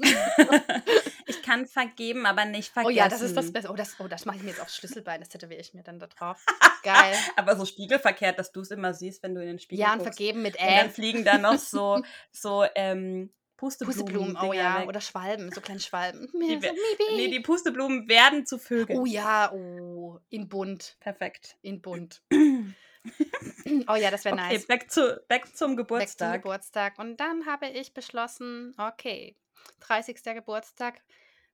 [1.25, 2.97] ich kann vergeben, aber nicht oh vergessen.
[2.97, 3.69] ja, das ist das Beste.
[3.71, 5.99] Oh, das, oh, das mache ich mir jetzt aufs Schlüsselbein, das tätowiere ich mir dann
[5.99, 6.43] da drauf.
[6.83, 7.15] Geil.
[7.36, 9.99] Aber so spiegelverkehrt, dass du es immer siehst, wenn du in den Spiegel Ja, und
[9.99, 10.15] guckst.
[10.17, 13.97] vergeben mit Und dann fliegen da noch so, so ähm, Pusteblumen.
[13.97, 14.87] Pusteblumen, oh ja, weg.
[14.87, 16.29] oder Schwalben, so kleine Schwalben.
[16.33, 16.73] Die so.
[17.15, 18.99] Nee, die Pusteblumen werden zu Vögeln.
[18.99, 21.57] oh ja, oh, in bunt, Perfekt.
[21.63, 22.21] in bunt.
[22.31, 24.67] oh ja, das wäre Okay, nice.
[24.67, 26.43] back, zu, back zum Weg zum Geburtstag.
[26.43, 26.99] Geburtstag.
[26.99, 29.35] Und dann habe ich beschlossen, okay,
[29.81, 30.23] 30.
[30.23, 31.01] Geburtstag,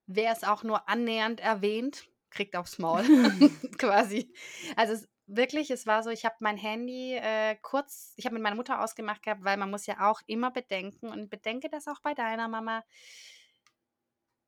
[0.05, 3.03] wer es auch nur annähernd erwähnt, kriegt aufs Maul.
[3.77, 4.33] Quasi.
[4.75, 8.43] Also es, wirklich, es war so, ich habe mein Handy äh, kurz, ich habe mit
[8.43, 12.01] meiner Mutter ausgemacht gehabt, weil man muss ja auch immer bedenken und bedenke das auch
[12.01, 12.83] bei deiner Mama.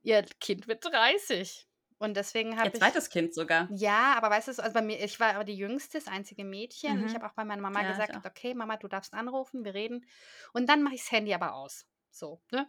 [0.03, 1.67] Ihr Kind wird 30.
[1.97, 2.93] Und deswegen habe Ihr ich.
[2.93, 3.73] zweites Kind sogar.
[3.73, 6.99] Ja, aber weißt du, also bei mir, ich war aber die jüngste, das einzige Mädchen.
[6.99, 7.15] Und ich Mhm.
[7.15, 10.05] habe auch bei meiner Mama Ja, gesagt, okay, Mama, du darfst anrufen, wir reden.
[10.53, 11.88] Und dann mache ich das Handy aber aus.
[12.11, 12.67] So, ne?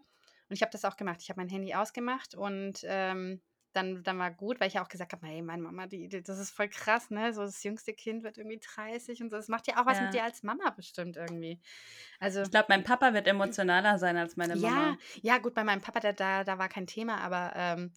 [0.48, 1.20] Und ich habe das auch gemacht.
[1.22, 3.42] Ich habe mein Handy ausgemacht und ähm,
[3.76, 6.22] dann, dann war gut, weil ich ja auch gesagt habe, hey, meine Mama, die, die,
[6.22, 7.32] das ist voll krass, ne?
[7.34, 9.36] So das jüngste Kind wird irgendwie 30 und so.
[9.36, 10.04] Das macht ja auch was Ja.
[10.04, 11.60] mit dir als Mama bestimmt irgendwie.
[12.18, 12.42] Also.
[12.42, 14.96] Ich glaube, mein Papa wird emotionaler sein als meine Ja, Mama.
[15.22, 17.92] ja, gut, bei meinem Papa, da, da, da war kein Thema, aber ähm,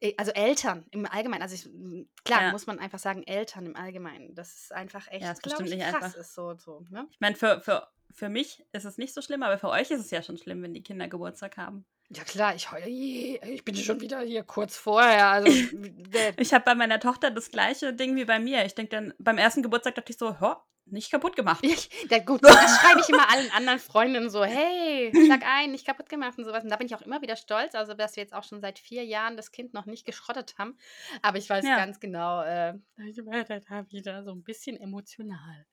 [0.00, 2.52] eh, also Eltern im Allgemeinen, also ich, m, klar, Ja.
[2.52, 5.86] muss man einfach sagen, Eltern im Allgemeinen, das ist einfach echt, Ja, bestimmt ich, nicht
[5.86, 6.20] krass einfach.
[6.20, 7.06] ist so, so, ne?
[7.10, 10.00] Ich meine, für, für, für mich ist es nicht so schlimm, aber für euch ist
[10.00, 11.84] es ja schon schlimm, wenn die Kinder Geburtstag haben.
[12.10, 15.48] Ja klar, ich heule, ich bin schon wieder hier kurz vorher, also
[16.38, 18.64] Ich habe bei meiner Tochter das gleiche Ding wie bei mir.
[18.64, 21.60] Ich denke dann, beim ersten Geburtstag dachte ich so, hör, nicht kaputt gemacht.
[21.64, 25.86] ich, der, gut, das schreibe ich immer allen anderen Freundinnen so, hey, schlag ein, nicht
[25.86, 26.62] kaputt gemacht und sowas.
[26.62, 28.78] Und da bin ich auch immer wieder stolz, also dass wir jetzt auch schon seit
[28.78, 30.76] vier Jahren das Kind noch nicht geschrottet haben.
[31.22, 31.76] Aber ich weiß Ja.
[31.76, 32.74] ganz genau, äh,
[33.08, 35.66] ich werde da wieder so ein bisschen emotional.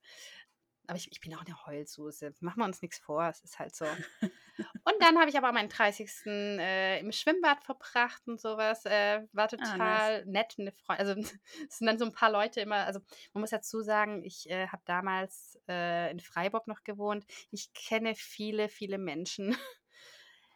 [0.91, 2.33] Aber ich, ich bin auch eine Heulsuse.
[2.41, 3.85] Machen wir uns nichts vor, es ist halt so.
[4.21, 6.25] Und dann habe ich aber meinen 30.
[6.25, 8.83] Äh, im Schwimmbad verbracht und sowas.
[8.83, 10.25] Äh, war total ah, nice.
[10.25, 10.55] nett.
[10.59, 11.21] Eine Freundin, also
[11.69, 12.99] es sind dann so ein paar Leute immer, also
[13.31, 17.25] man muss dazu sagen, ich äh, habe damals äh, in Freiburg noch gewohnt.
[17.51, 19.55] Ich kenne viele, viele Menschen.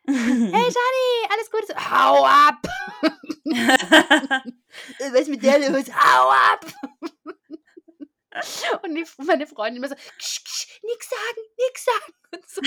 [0.05, 0.15] hey
[0.51, 1.75] Johnny, alles Gute.
[1.89, 2.61] Hau ab!
[5.13, 5.89] Was mit der los?
[5.95, 6.65] Hau ab!
[8.83, 12.13] Und die, meine Freundin immer so, ksch, ksch, nix sagen, nix sagen.
[12.35, 12.61] Und so.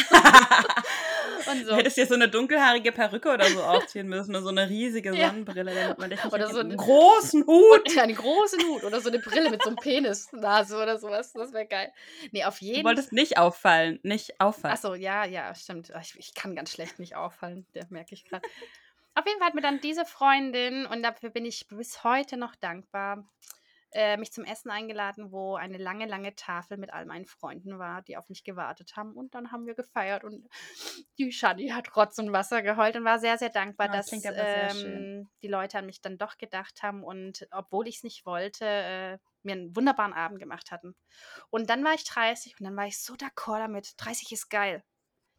[1.51, 1.71] und so.
[1.71, 5.11] Du hättest dir so eine dunkelhaarige Perücke oder so aufziehen müssen oder so eine riesige
[5.15, 7.87] Sonnenbrille, damit man dich nicht Oder so einen großen Hut.
[7.87, 11.35] Und, einen großen Hut oder so eine Brille mit so einem Penisnase oder sowas.
[11.35, 11.93] Das wäre geil.
[12.31, 14.75] Nee, auf jeden Du wolltest nicht auffallen, nicht auffallen.
[14.75, 15.93] Achso, ja, ja, stimmt.
[16.01, 18.49] Ich, ich kann ganz schlecht nicht auffallen, der merke ich gerade.
[19.15, 22.55] Auf jeden Fall hat mir dann diese Freundin, und dafür bin ich bis heute noch
[22.55, 23.29] dankbar,
[23.93, 28.03] äh, mich zum Essen eingeladen, wo eine lange, lange Tafel mit all meinen Freunden war,
[28.03, 29.13] die auf mich gewartet haben.
[29.13, 30.49] Und dann haben wir gefeiert und
[31.19, 35.29] die Shani hat Rotz und Wasser geheult und war sehr, sehr dankbar, ja, dass ähm,
[35.43, 39.19] die Leute an mich dann doch gedacht haben und obwohl ich es nicht wollte, äh,
[39.43, 40.95] mir einen wunderbaren Abend gemacht hatten.
[41.51, 43.95] Und dann war ich 30 und dann war ich so d'accord damit.
[43.97, 44.85] 30 ist geil.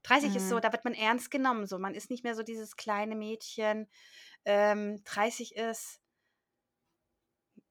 [0.04, 0.36] 30 mhm.
[0.38, 0.62] ist so, mhm.
[0.62, 1.68] da wird man ernst genommen.
[1.68, 3.88] So, man ist nicht mehr so dieses kleine Mädchen.
[4.46, 5.99] Ähm, 30 ist,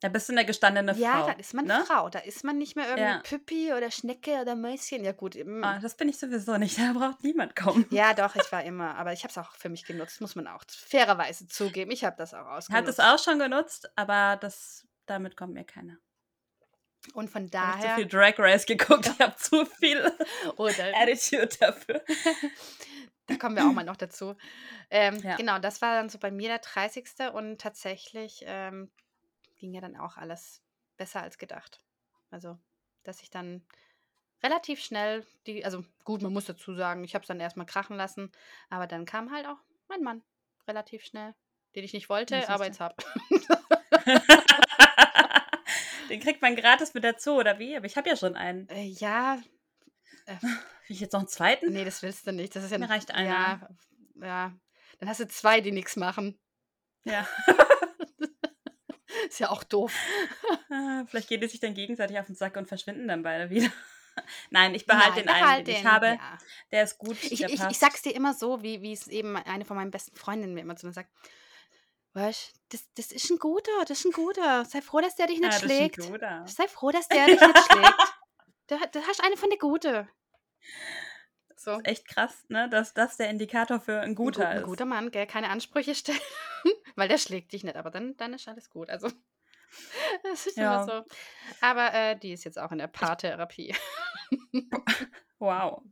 [0.00, 1.00] da bist du eine gestandene Frau.
[1.00, 1.84] Ja, da ist man ne?
[1.84, 2.08] Frau.
[2.08, 3.18] Da ist man nicht mehr irgendwie ja.
[3.18, 5.02] Püppi oder Schnecke oder Mäuschen.
[5.04, 5.36] Ja, gut.
[5.62, 6.78] Ah, das bin ich sowieso nicht.
[6.78, 7.84] Da braucht niemand kommen.
[7.90, 8.94] Ja, doch, ich war immer.
[8.96, 11.90] Aber ich habe es auch für mich genutzt, muss man auch fairerweise zugeben.
[11.90, 12.70] Ich habe das auch ausgenutzt.
[12.70, 15.96] Hat es auch schon genutzt, aber das, damit kommt mir keiner.
[17.14, 17.78] Und von daher.
[17.78, 19.10] Ich habe zu viel Drag Race geguckt.
[19.18, 20.12] Ich habe zu viel
[20.56, 22.04] oder Attitude dafür.
[23.26, 24.36] da kommen wir auch mal noch dazu.
[24.90, 25.34] Ähm, ja.
[25.34, 27.32] Genau, das war dann so bei mir der 30.
[27.32, 28.44] Und tatsächlich.
[28.46, 28.92] Ähm,
[29.58, 30.62] ging ja dann auch alles
[30.96, 31.80] besser als gedacht.
[32.30, 32.58] Also,
[33.04, 33.64] dass ich dann
[34.42, 37.96] relativ schnell die, also gut, man muss dazu sagen, ich habe es dann erstmal krachen
[37.96, 38.32] lassen,
[38.70, 40.22] aber dann kam halt auch mein Mann
[40.66, 41.34] relativ schnell,
[41.74, 42.94] den ich nicht wollte, aber jetzt habe.
[46.08, 47.76] den kriegt man gratis mit dazu, oder wie?
[47.76, 48.68] Aber ich habe ja schon einen.
[48.68, 49.38] Äh, ja.
[50.26, 50.36] Äh,
[50.88, 51.72] ich jetzt noch einen zweiten?
[51.72, 52.54] Nee, das willst du nicht.
[52.54, 53.30] Das ist ja Mir reicht einer.
[53.30, 53.68] Ja,
[54.20, 54.52] ja.
[54.98, 56.38] Dann hast du zwei, die nichts machen.
[57.04, 57.26] Ja.
[59.30, 59.94] Ist ja auch doof.
[60.70, 63.70] Ah, vielleicht geht es sich dann gegenseitig auf den Sack und verschwinden dann beide wieder.
[64.50, 66.06] Nein, ich behalte den einen, den ich habe.
[66.08, 66.38] Ja.
[66.70, 67.16] Der ist gut.
[67.22, 70.14] Ich, ich, ich, sag's dir immer so, wie, wie es eben eine von meinen besten
[70.14, 71.10] Freundinnen mir immer zu mir sagt.
[72.12, 74.66] Weißt das, das ist ein guter, das ist ein guter.
[74.66, 76.02] Sei froh, dass der dich nicht ah, schlägt.
[76.44, 78.14] Sei froh, dass der dich nicht schlägt.
[78.66, 80.08] Du, du hast eine von der Gute.
[81.58, 81.80] So.
[81.82, 82.68] Echt krass, ne?
[82.68, 84.62] Dass das der Indikator für ein guter ein, ist.
[84.62, 85.26] Ein guter Mann, gell?
[85.26, 86.20] Keine Ansprüche stellen,
[86.96, 88.88] weil der schlägt dich nicht, aber dann, dann ist alles gut.
[88.90, 89.08] Also,
[90.22, 90.84] das ist ja.
[90.84, 91.14] immer so.
[91.60, 93.74] Aber äh, die ist jetzt auch in der Paartherapie.
[95.40, 95.82] wow.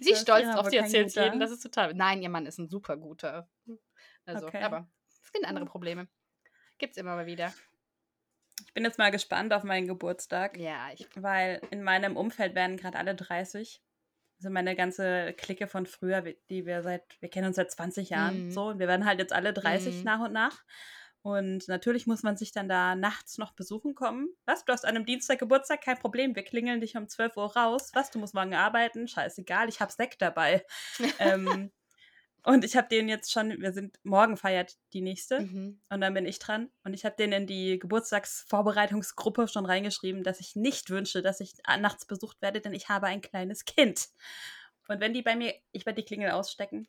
[0.00, 1.92] Sie ist stolz drauf, sie erzählt jedem, das ist total.
[1.92, 3.48] Nein, ihr Mann ist ein super guter.
[4.26, 4.62] Also, okay.
[4.62, 4.88] aber
[5.24, 6.06] es gibt andere Probleme.
[6.78, 7.52] Gibt's immer mal wieder.
[8.66, 10.56] Ich bin jetzt mal gespannt auf meinen Geburtstag.
[10.56, 11.08] Ja, ich.
[11.16, 13.82] Weil in meinem Umfeld werden gerade alle 30
[14.40, 18.46] also meine ganze Clique von früher, die wir seit, wir kennen uns seit 20 Jahren
[18.46, 18.50] mhm.
[18.50, 20.04] so und wir werden halt jetzt alle 30 mhm.
[20.04, 20.64] nach und nach.
[21.22, 24.30] Und natürlich muss man sich dann da nachts noch besuchen kommen.
[24.46, 24.64] Was?
[24.64, 25.82] Du hast an einem Dienstag Geburtstag?
[25.82, 26.34] Kein Problem.
[26.34, 27.90] Wir klingeln dich um 12 Uhr raus.
[27.92, 28.10] Was?
[28.10, 29.06] Du musst morgen arbeiten?
[29.06, 30.64] Scheißegal, ich hab Sekt dabei.
[31.18, 31.70] ähm,
[32.44, 35.80] und ich habe den jetzt schon, wir sind, morgen feiert die nächste mhm.
[35.88, 36.70] und dann bin ich dran.
[36.84, 41.54] Und ich habe den in die Geburtstagsvorbereitungsgruppe schon reingeschrieben, dass ich nicht wünsche, dass ich
[41.78, 44.08] nachts besucht werde, denn ich habe ein kleines Kind.
[44.88, 46.88] Und wenn die bei mir, ich werde die Klingel ausstecken.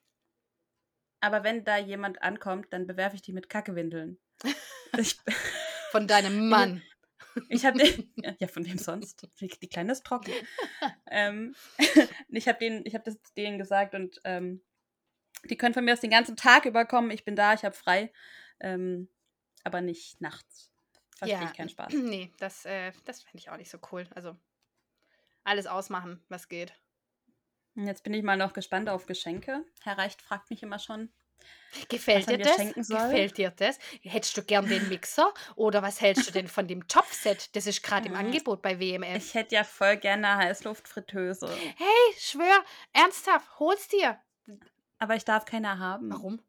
[1.20, 4.20] Aber wenn da jemand ankommt, dann bewerfe ich die mit Kackewindeln.
[4.98, 5.18] Ich,
[5.92, 6.82] von deinem Mann.
[7.48, 9.28] Ich habe den, ja, von dem sonst.
[9.40, 10.34] Die, die Kleine ist trocken.
[11.10, 11.56] ähm,
[12.28, 14.62] ich habe den, ich habe das denen gesagt und ähm,
[15.50, 17.12] die können von mir aus den ganzen Tag überkommen.
[17.12, 18.12] Ich bin da, ich habe frei.
[18.60, 19.10] Ähm,
[19.64, 20.72] aber nicht nachts.
[21.18, 21.94] Verstehe ja, ich keinen Spaß.
[21.94, 24.08] Nee, das, äh, das finde ich auch nicht so cool.
[24.16, 24.36] Also
[25.44, 26.74] alles ausmachen, was geht.
[27.76, 29.64] Jetzt bin ich mal noch gespannt auf Geschenke.
[29.84, 31.10] Herr Reicht fragt mich immer schon.
[31.90, 32.58] Gefällt dir das?
[32.76, 33.80] Gefällt dir das?
[34.04, 35.34] Hättest du gern den Mixer?
[35.56, 37.56] Oder was hältst du denn von dem Topfset?
[37.56, 38.16] Das ist gerade im.
[38.22, 39.18] Angebot bei WMF.
[39.18, 41.50] Ich hätte ja voll gerne eine Heißluftfritteuse.
[41.78, 44.20] Hey, schwör, ernsthaft, hol's dir.
[45.02, 46.12] Aber ich darf keine haben.
[46.12, 46.40] Warum?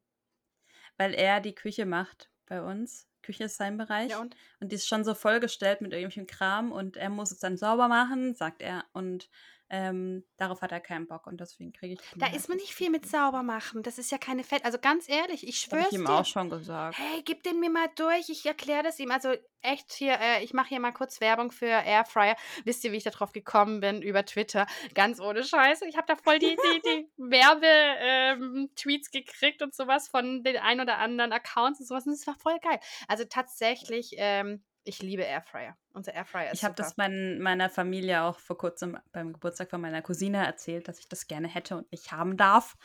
[0.99, 3.09] Weil er die Küche macht bei uns.
[3.23, 4.11] Küche ist sein Bereich.
[4.11, 4.37] Ja, und?
[4.61, 7.89] und die ist schon so vollgestellt mit irgendwelchem Kram und er muss es dann sauber
[7.89, 8.85] machen, sagt er.
[8.93, 9.31] Und
[9.75, 12.01] Ähm, darauf hat er keinen Bock und deswegen kriege ich.
[12.17, 13.83] Da ist man nicht viel mit sauber machen.
[13.83, 14.67] Das ist ja keine Fett.
[14.67, 15.85] Also ganz ehrlich, ich schwöre.
[15.85, 16.13] Habe ich ihm dir.
[16.13, 16.99] auch schon gesagt.
[16.99, 18.29] Hey, gib den mir mal durch.
[18.29, 19.11] Ich erkläre das ihm.
[19.11, 19.33] Also
[19.63, 22.37] echt hier, äh, ich mache hier mal kurz Werbung für Airfryer.
[22.67, 24.03] Wisst ihr, wie ich darauf gekommen bin?
[24.03, 24.67] Über Twitter.
[24.93, 25.87] Ganz ohne Scheiße.
[25.89, 30.83] Ich habe da voll die, die, die Werbe-Tweets ähm, gekriegt und sowas von den ein
[30.83, 32.05] oder anderen Accounts und sowas.
[32.05, 32.79] Und das war voll geil.
[33.09, 35.77] Also tatsächlich, ähm, ich liebe Airfryer.
[35.93, 39.81] Unser Airfryer ist Ich habe das mein, meiner Familie auch vor kurzem beim Geburtstag von
[39.81, 42.77] meiner Cousine erzählt, dass ich das gerne hätte und nicht haben darf.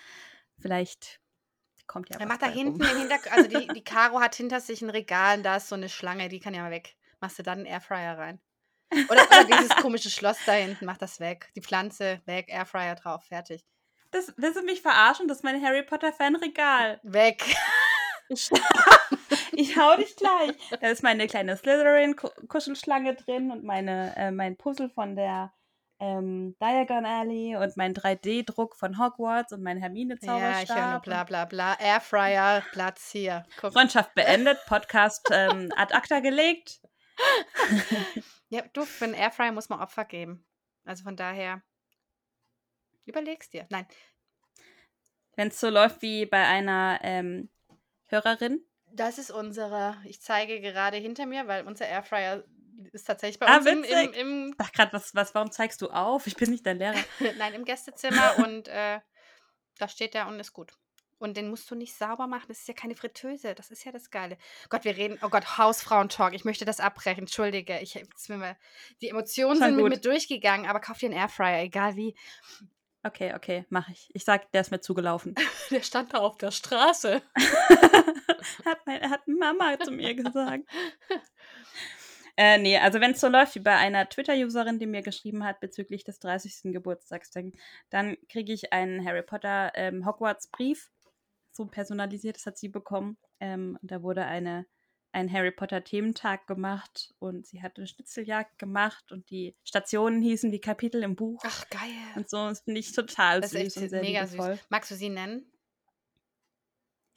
[0.60, 1.20] Vielleicht
[1.88, 2.92] kommt ja Er macht da hinten rum.
[2.92, 5.76] im Hintergrund, also die, die Caro hat hinter sich ein Regal und da ist so
[5.76, 6.96] eine Schlange, die kann ja mal weg.
[7.20, 8.40] Machst du dann einen Airfryer rein.
[9.10, 11.52] Oder, oder dieses komische Schloss da hinten, mach das weg.
[11.56, 13.66] Die Pflanze weg, Airfryer drauf, fertig.
[14.12, 15.28] Das, willst du mich verarschen?
[15.28, 17.00] Das ist mein Harry Potter Fanregal.
[17.04, 17.44] Weg.
[18.30, 18.50] Ich,
[19.54, 20.52] ich hau dich gleich.
[20.82, 25.54] Da ist meine kleine Slytherin-Kuschelschlange drin und meine, äh, mein Puzzle von der
[26.00, 31.04] ähm, Diagon Alley und mein 3D-Druck von Hogwarts und mein Ja, ich höre Hermine-Zauberstab.
[31.04, 31.74] bla bla bla.
[31.80, 33.46] Airfryer, Platz hier.
[33.60, 33.74] Guck.
[33.74, 36.82] Freundschaft beendet, Podcast ähm, ad acta gelegt.
[38.50, 40.46] Ja, du, für einen Airfryer muss man Opfer geben.
[40.86, 41.62] Also von daher,
[43.06, 43.66] überlegst dir.
[43.70, 43.86] Nein,
[45.36, 47.50] Wenn es so läuft wie bei einer ähm,
[48.08, 48.64] Hörerin.
[48.92, 52.44] das ist unsere, ich zeige gerade hinter mir, weil unser Airfryer
[52.94, 55.90] ist tatsächlich bei Ah, uns im, im, im Ach, gerade, was, was, warum zeigst du
[55.90, 56.28] auf?
[56.28, 56.96] Ich bin nicht dein Lehrer.
[57.38, 59.00] Nein, im Gästezimmer und äh,
[59.78, 60.74] da steht er und ist gut.
[61.20, 62.46] Und den musst du nicht sauber machen.
[62.48, 63.56] Das ist ja keine Fritteuse.
[63.56, 64.38] Das ist ja das Geile.
[64.70, 65.18] Gott, wir reden.
[65.24, 66.36] Oh Gott, Hausfrauentalk.
[66.36, 67.22] Ich möchte das abbrechen.
[67.22, 67.80] Entschuldige.
[67.80, 67.96] Ich,
[68.30, 68.56] mir,
[69.02, 72.16] die Emotionen Schon sind mit mir durchgegangen, aber kauf dir einen Airfryer, egal wie.
[73.04, 74.10] Okay, okay, mach ich.
[74.14, 75.36] Ich sag, der ist mir zugelaufen.
[75.72, 77.22] Der stand da auf der Straße.
[78.66, 80.64] hat, mein, hat Mama zu mir gesagt.
[82.40, 85.60] Äh, nee, also wenn es so läuft wie bei einer Twitter-Userin, die mir geschrieben hat
[85.60, 86.72] bezüglich des 30.
[86.72, 87.32] Geburtstags,
[87.90, 90.92] dann, kriege ich einen Harry Potter ähm, Hogwarts-Brief,
[91.52, 93.18] so personalisiert, das hat sie bekommen.
[93.40, 94.68] Ähm, da wurde eine,
[95.18, 100.60] ein Harry Potter-Thementag gemacht und sie hat eine Schnitzeljagd gemacht und die Stationen hießen wie
[100.62, 101.42] Kapitel im Buch.
[101.46, 101.82] Ach, geil.
[102.16, 104.56] Und so, das finde ich total Das süß ist echt mega liebevoll.
[104.56, 104.66] süß.
[104.70, 105.52] Magst du sie nennen?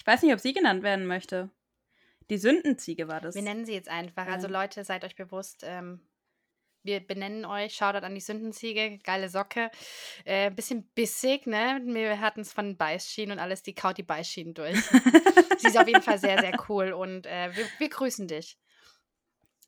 [0.00, 1.50] Ich weiß nicht, ob sie genannt werden möchte.
[2.30, 3.34] Die Sündenziege war das.
[3.34, 4.26] Wir nennen sie jetzt einfach.
[4.26, 4.52] Also Ähm.
[4.54, 6.00] Leute, seid euch bewusst, ähm,
[6.83, 7.75] wir benennen euch.
[7.75, 9.71] Shoutout an die Sündenziege, geile Socke.
[10.25, 11.81] Äh, bisschen bissig, ne?
[11.85, 14.77] Wir hatten es von Beißschienen und alles, die kaut die Beißschienen durch.
[15.59, 18.57] sie ist auf jeden Fall sehr, sehr cool und äh, wir, wir grüßen dich.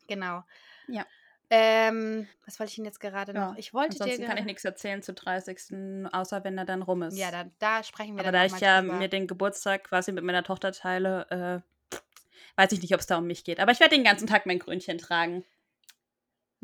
[0.08, 0.42] Genau.
[0.88, 1.06] Ja.
[1.54, 3.52] Ähm, was wollte ich Ihnen jetzt gerade noch?
[3.52, 4.04] Ja, Ich wollte dir.
[4.04, 6.10] Ansonsten kann ich nichts erzählen zu 30.
[6.10, 7.18] außer wenn er dann rum ist.
[7.18, 8.94] Ja, da, da sprechen wir Aber dann da ich ja drüber.
[8.94, 11.96] mir den Geburtstag quasi mit meiner Tochter teile, äh,
[12.56, 13.60] weiß ich nicht, ob es da um mich geht.
[13.60, 15.44] Aber ich werde den ganzen Tag mein Grünchen tragen.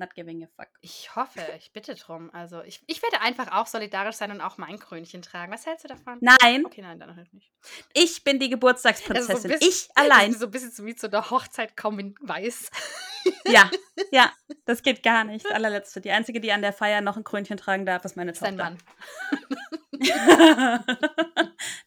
[0.01, 0.69] Not giving a fuck.
[0.81, 2.31] Ich hoffe, ich bitte drum.
[2.33, 5.53] Also ich, ich werde einfach auch solidarisch sein und auch mein Krönchen tragen.
[5.53, 6.19] Was hältst du davon?
[6.21, 7.51] Nein, Okay, nein, dann halt nicht.
[7.95, 9.35] ich bin die Geburtstagsprinzessin.
[9.35, 10.33] Also so bisschen- ich allein.
[10.39, 12.71] So ein bisschen so wie zu der Hochzeit kaum in weiß.
[13.49, 13.69] ja,
[14.13, 14.33] ja,
[14.67, 15.45] das geht gar nicht.
[15.45, 16.01] Das allerletzte.
[16.01, 18.57] Die einzige, die an der Feier noch ein Krönchen tragen darf, ist meine ist dein
[18.57, 18.77] Tochter.
[18.77, 18.79] Mann.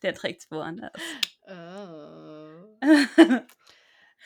[0.04, 0.91] der trägt es woanders.
[1.47, 2.78] Oh.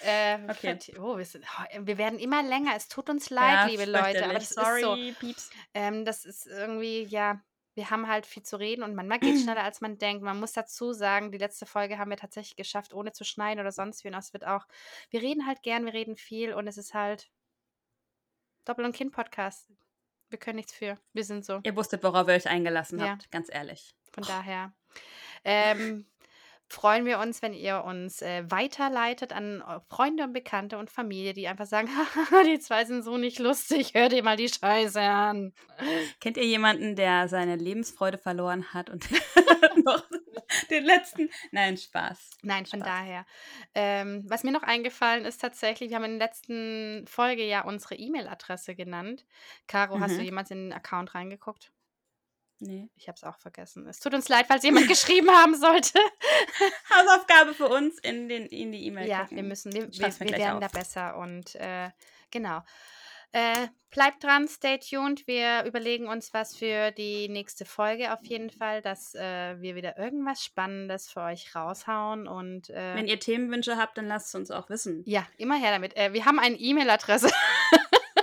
[0.02, 0.78] Äh, Okay.
[1.00, 2.74] Oh, wir, sind, oh, wir werden immer länger.
[2.76, 4.24] Es tut uns leid, liebe Leute.
[4.26, 5.20] Aber das Sorry, ist so.
[5.20, 5.50] Pieps.
[5.74, 7.42] Ähm, das ist irgendwie, ja,
[7.76, 10.24] wir haben halt viel zu reden und manchmal geht es schneller, als man denkt.
[10.24, 13.72] Man muss dazu sagen, die letzte Folge haben wir tatsächlich geschafft, ohne zu schneiden oder
[13.72, 14.08] sonst wie.
[14.10, 14.66] Und es wird auch,
[15.10, 17.30] wir reden halt gern, wir reden viel und es ist halt
[18.66, 19.70] Doppel- und Kind-Podcast.
[20.30, 20.98] Wir können nichts für.
[21.14, 21.60] Wir sind so.
[21.64, 23.10] Ihr wusstet, worauf ihr euch eingelassen Ja.
[23.10, 23.96] habt, ganz ehrlich.
[24.12, 24.74] Von daher
[25.44, 26.08] ähm,
[26.70, 31.34] freuen wir uns, wenn ihr uns äh, weiterleitet an äh, Freunde und Bekannte und Familie,
[31.34, 35.02] die einfach sagen, "Haha, die zwei sind so nicht lustig, hör dir mal die Scheiße
[35.02, 35.54] an.
[36.20, 39.06] Kennt ihr jemanden, der seine Lebensfreude verloren hat und
[39.86, 40.04] noch
[40.70, 41.30] den letzten?
[41.52, 42.32] Nein, Spaß.
[42.44, 42.90] Nein, von Spaß.
[42.90, 43.26] daher.
[43.76, 47.96] Ähm, was mir noch eingefallen ist tatsächlich, wir haben in der letzten Folge ja unsere
[47.96, 49.26] E-Mail-Adresse genannt.
[49.68, 50.26] Caro, hast du Mhm.
[50.26, 51.72] jemals in den Account reingeguckt?
[52.60, 52.90] Nee.
[52.96, 53.86] Ich habe es auch vergessen.
[53.88, 56.00] Es tut uns leid, falls jemand geschrieben haben sollte.
[56.90, 59.08] Hausaufgabe für uns in, den, in die E-Mail.
[59.08, 59.38] Ja, gucken.
[59.38, 60.72] wir müssen, wir, wir, wir werden da auf.
[60.72, 61.90] besser und äh,
[62.32, 62.62] genau.
[63.32, 65.28] Äh, bleibt dran, stay tuned.
[65.28, 69.98] Wir überlegen uns was für die nächste Folge auf jeden Fall, dass äh, wir wieder
[69.98, 74.52] irgendwas Spannendes für euch raushauen und äh, Wenn ihr Themenwünsche habt, dann lasst es uns
[74.52, 75.04] auch wissen.
[75.06, 75.98] ja, immer her damit.
[75.98, 77.30] Äh, wir haben eine E-Mail-Adresse.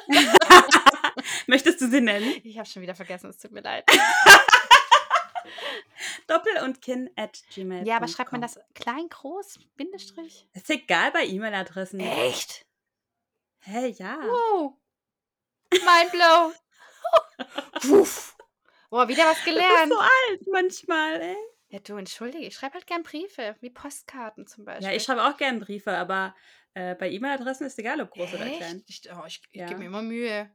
[1.47, 2.41] Möchtest du sie nennen?
[2.45, 3.85] Ich habe schon wieder vergessen, es tut mir leid.
[6.27, 7.87] Doppel und Kinn at gmail.
[7.87, 10.49] Ja, aber schreibt man das klein, groß, Bindestrich?
[10.55, 12.01] Ist egal bei E-Mail-Adressen.
[12.01, 12.65] Echt?
[13.61, 14.19] Hey, ja.
[14.23, 14.75] Wow.
[15.73, 16.53] Mind blow.
[17.83, 18.37] Wuff.
[18.91, 19.93] Boah, wieder was Du bist gelernt.
[19.93, 21.37] so alt manchmal, ey.
[21.69, 24.87] Ja, du, entschuldige, ich schreibe halt gern Briefe, wie Postkarten zum Beispiel.
[24.89, 26.35] Ja, ich schreibe auch gerne Briefe, aber
[26.75, 28.59] äh, bei E-Mail-Adressen ist egal, ob groß oder Echt?
[28.59, 28.83] klein.
[28.87, 29.67] Ich, oh, ich, ich Ja.
[29.67, 30.55] gebe mir immer Mühe.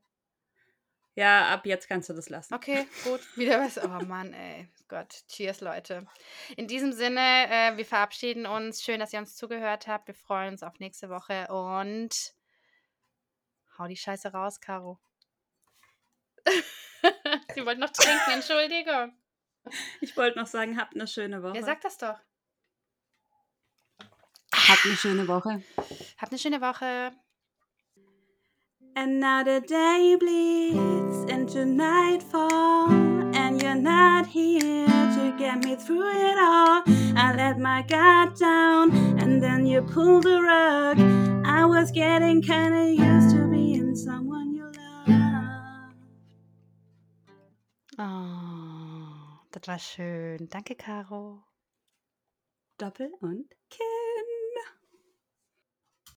[1.18, 2.54] Ja, ab jetzt kannst du das lassen.
[2.54, 3.20] Okay, gut.
[3.36, 3.80] Wieder was.
[3.84, 4.68] Oh Mann, ey.
[4.88, 5.24] Gott.
[5.28, 6.06] Cheers, Leute.
[6.58, 8.84] In diesem Sinne, äh, wir verabschieden uns.
[8.84, 10.06] Schön, dass ihr uns zugehört habt.
[10.06, 12.36] Wir freuen uns auf nächste Woche und
[13.80, 15.00] hau die Scheiße raus, Caro.
[17.56, 19.18] Sie wollten noch trinken, Entschuldigung.
[20.02, 21.56] Ich wollte noch sagen, habt eine schöne Woche.
[21.56, 22.20] Ja, sag das doch.
[24.54, 25.64] habt eine schöne Woche.
[26.20, 27.12] Habt eine schöne Woche.
[29.00, 32.90] Another day bleeds into nightfall,
[33.36, 36.82] and you're not here to get me through it all.
[37.16, 38.90] I let my guard down,
[39.20, 40.98] and then you pulled the rug.
[41.46, 45.94] I was getting kinda used to being someone you love.
[48.00, 50.50] Oh, das war schön.
[50.50, 51.44] Danke, Caro.
[52.80, 54.07] Doppel und Kiss.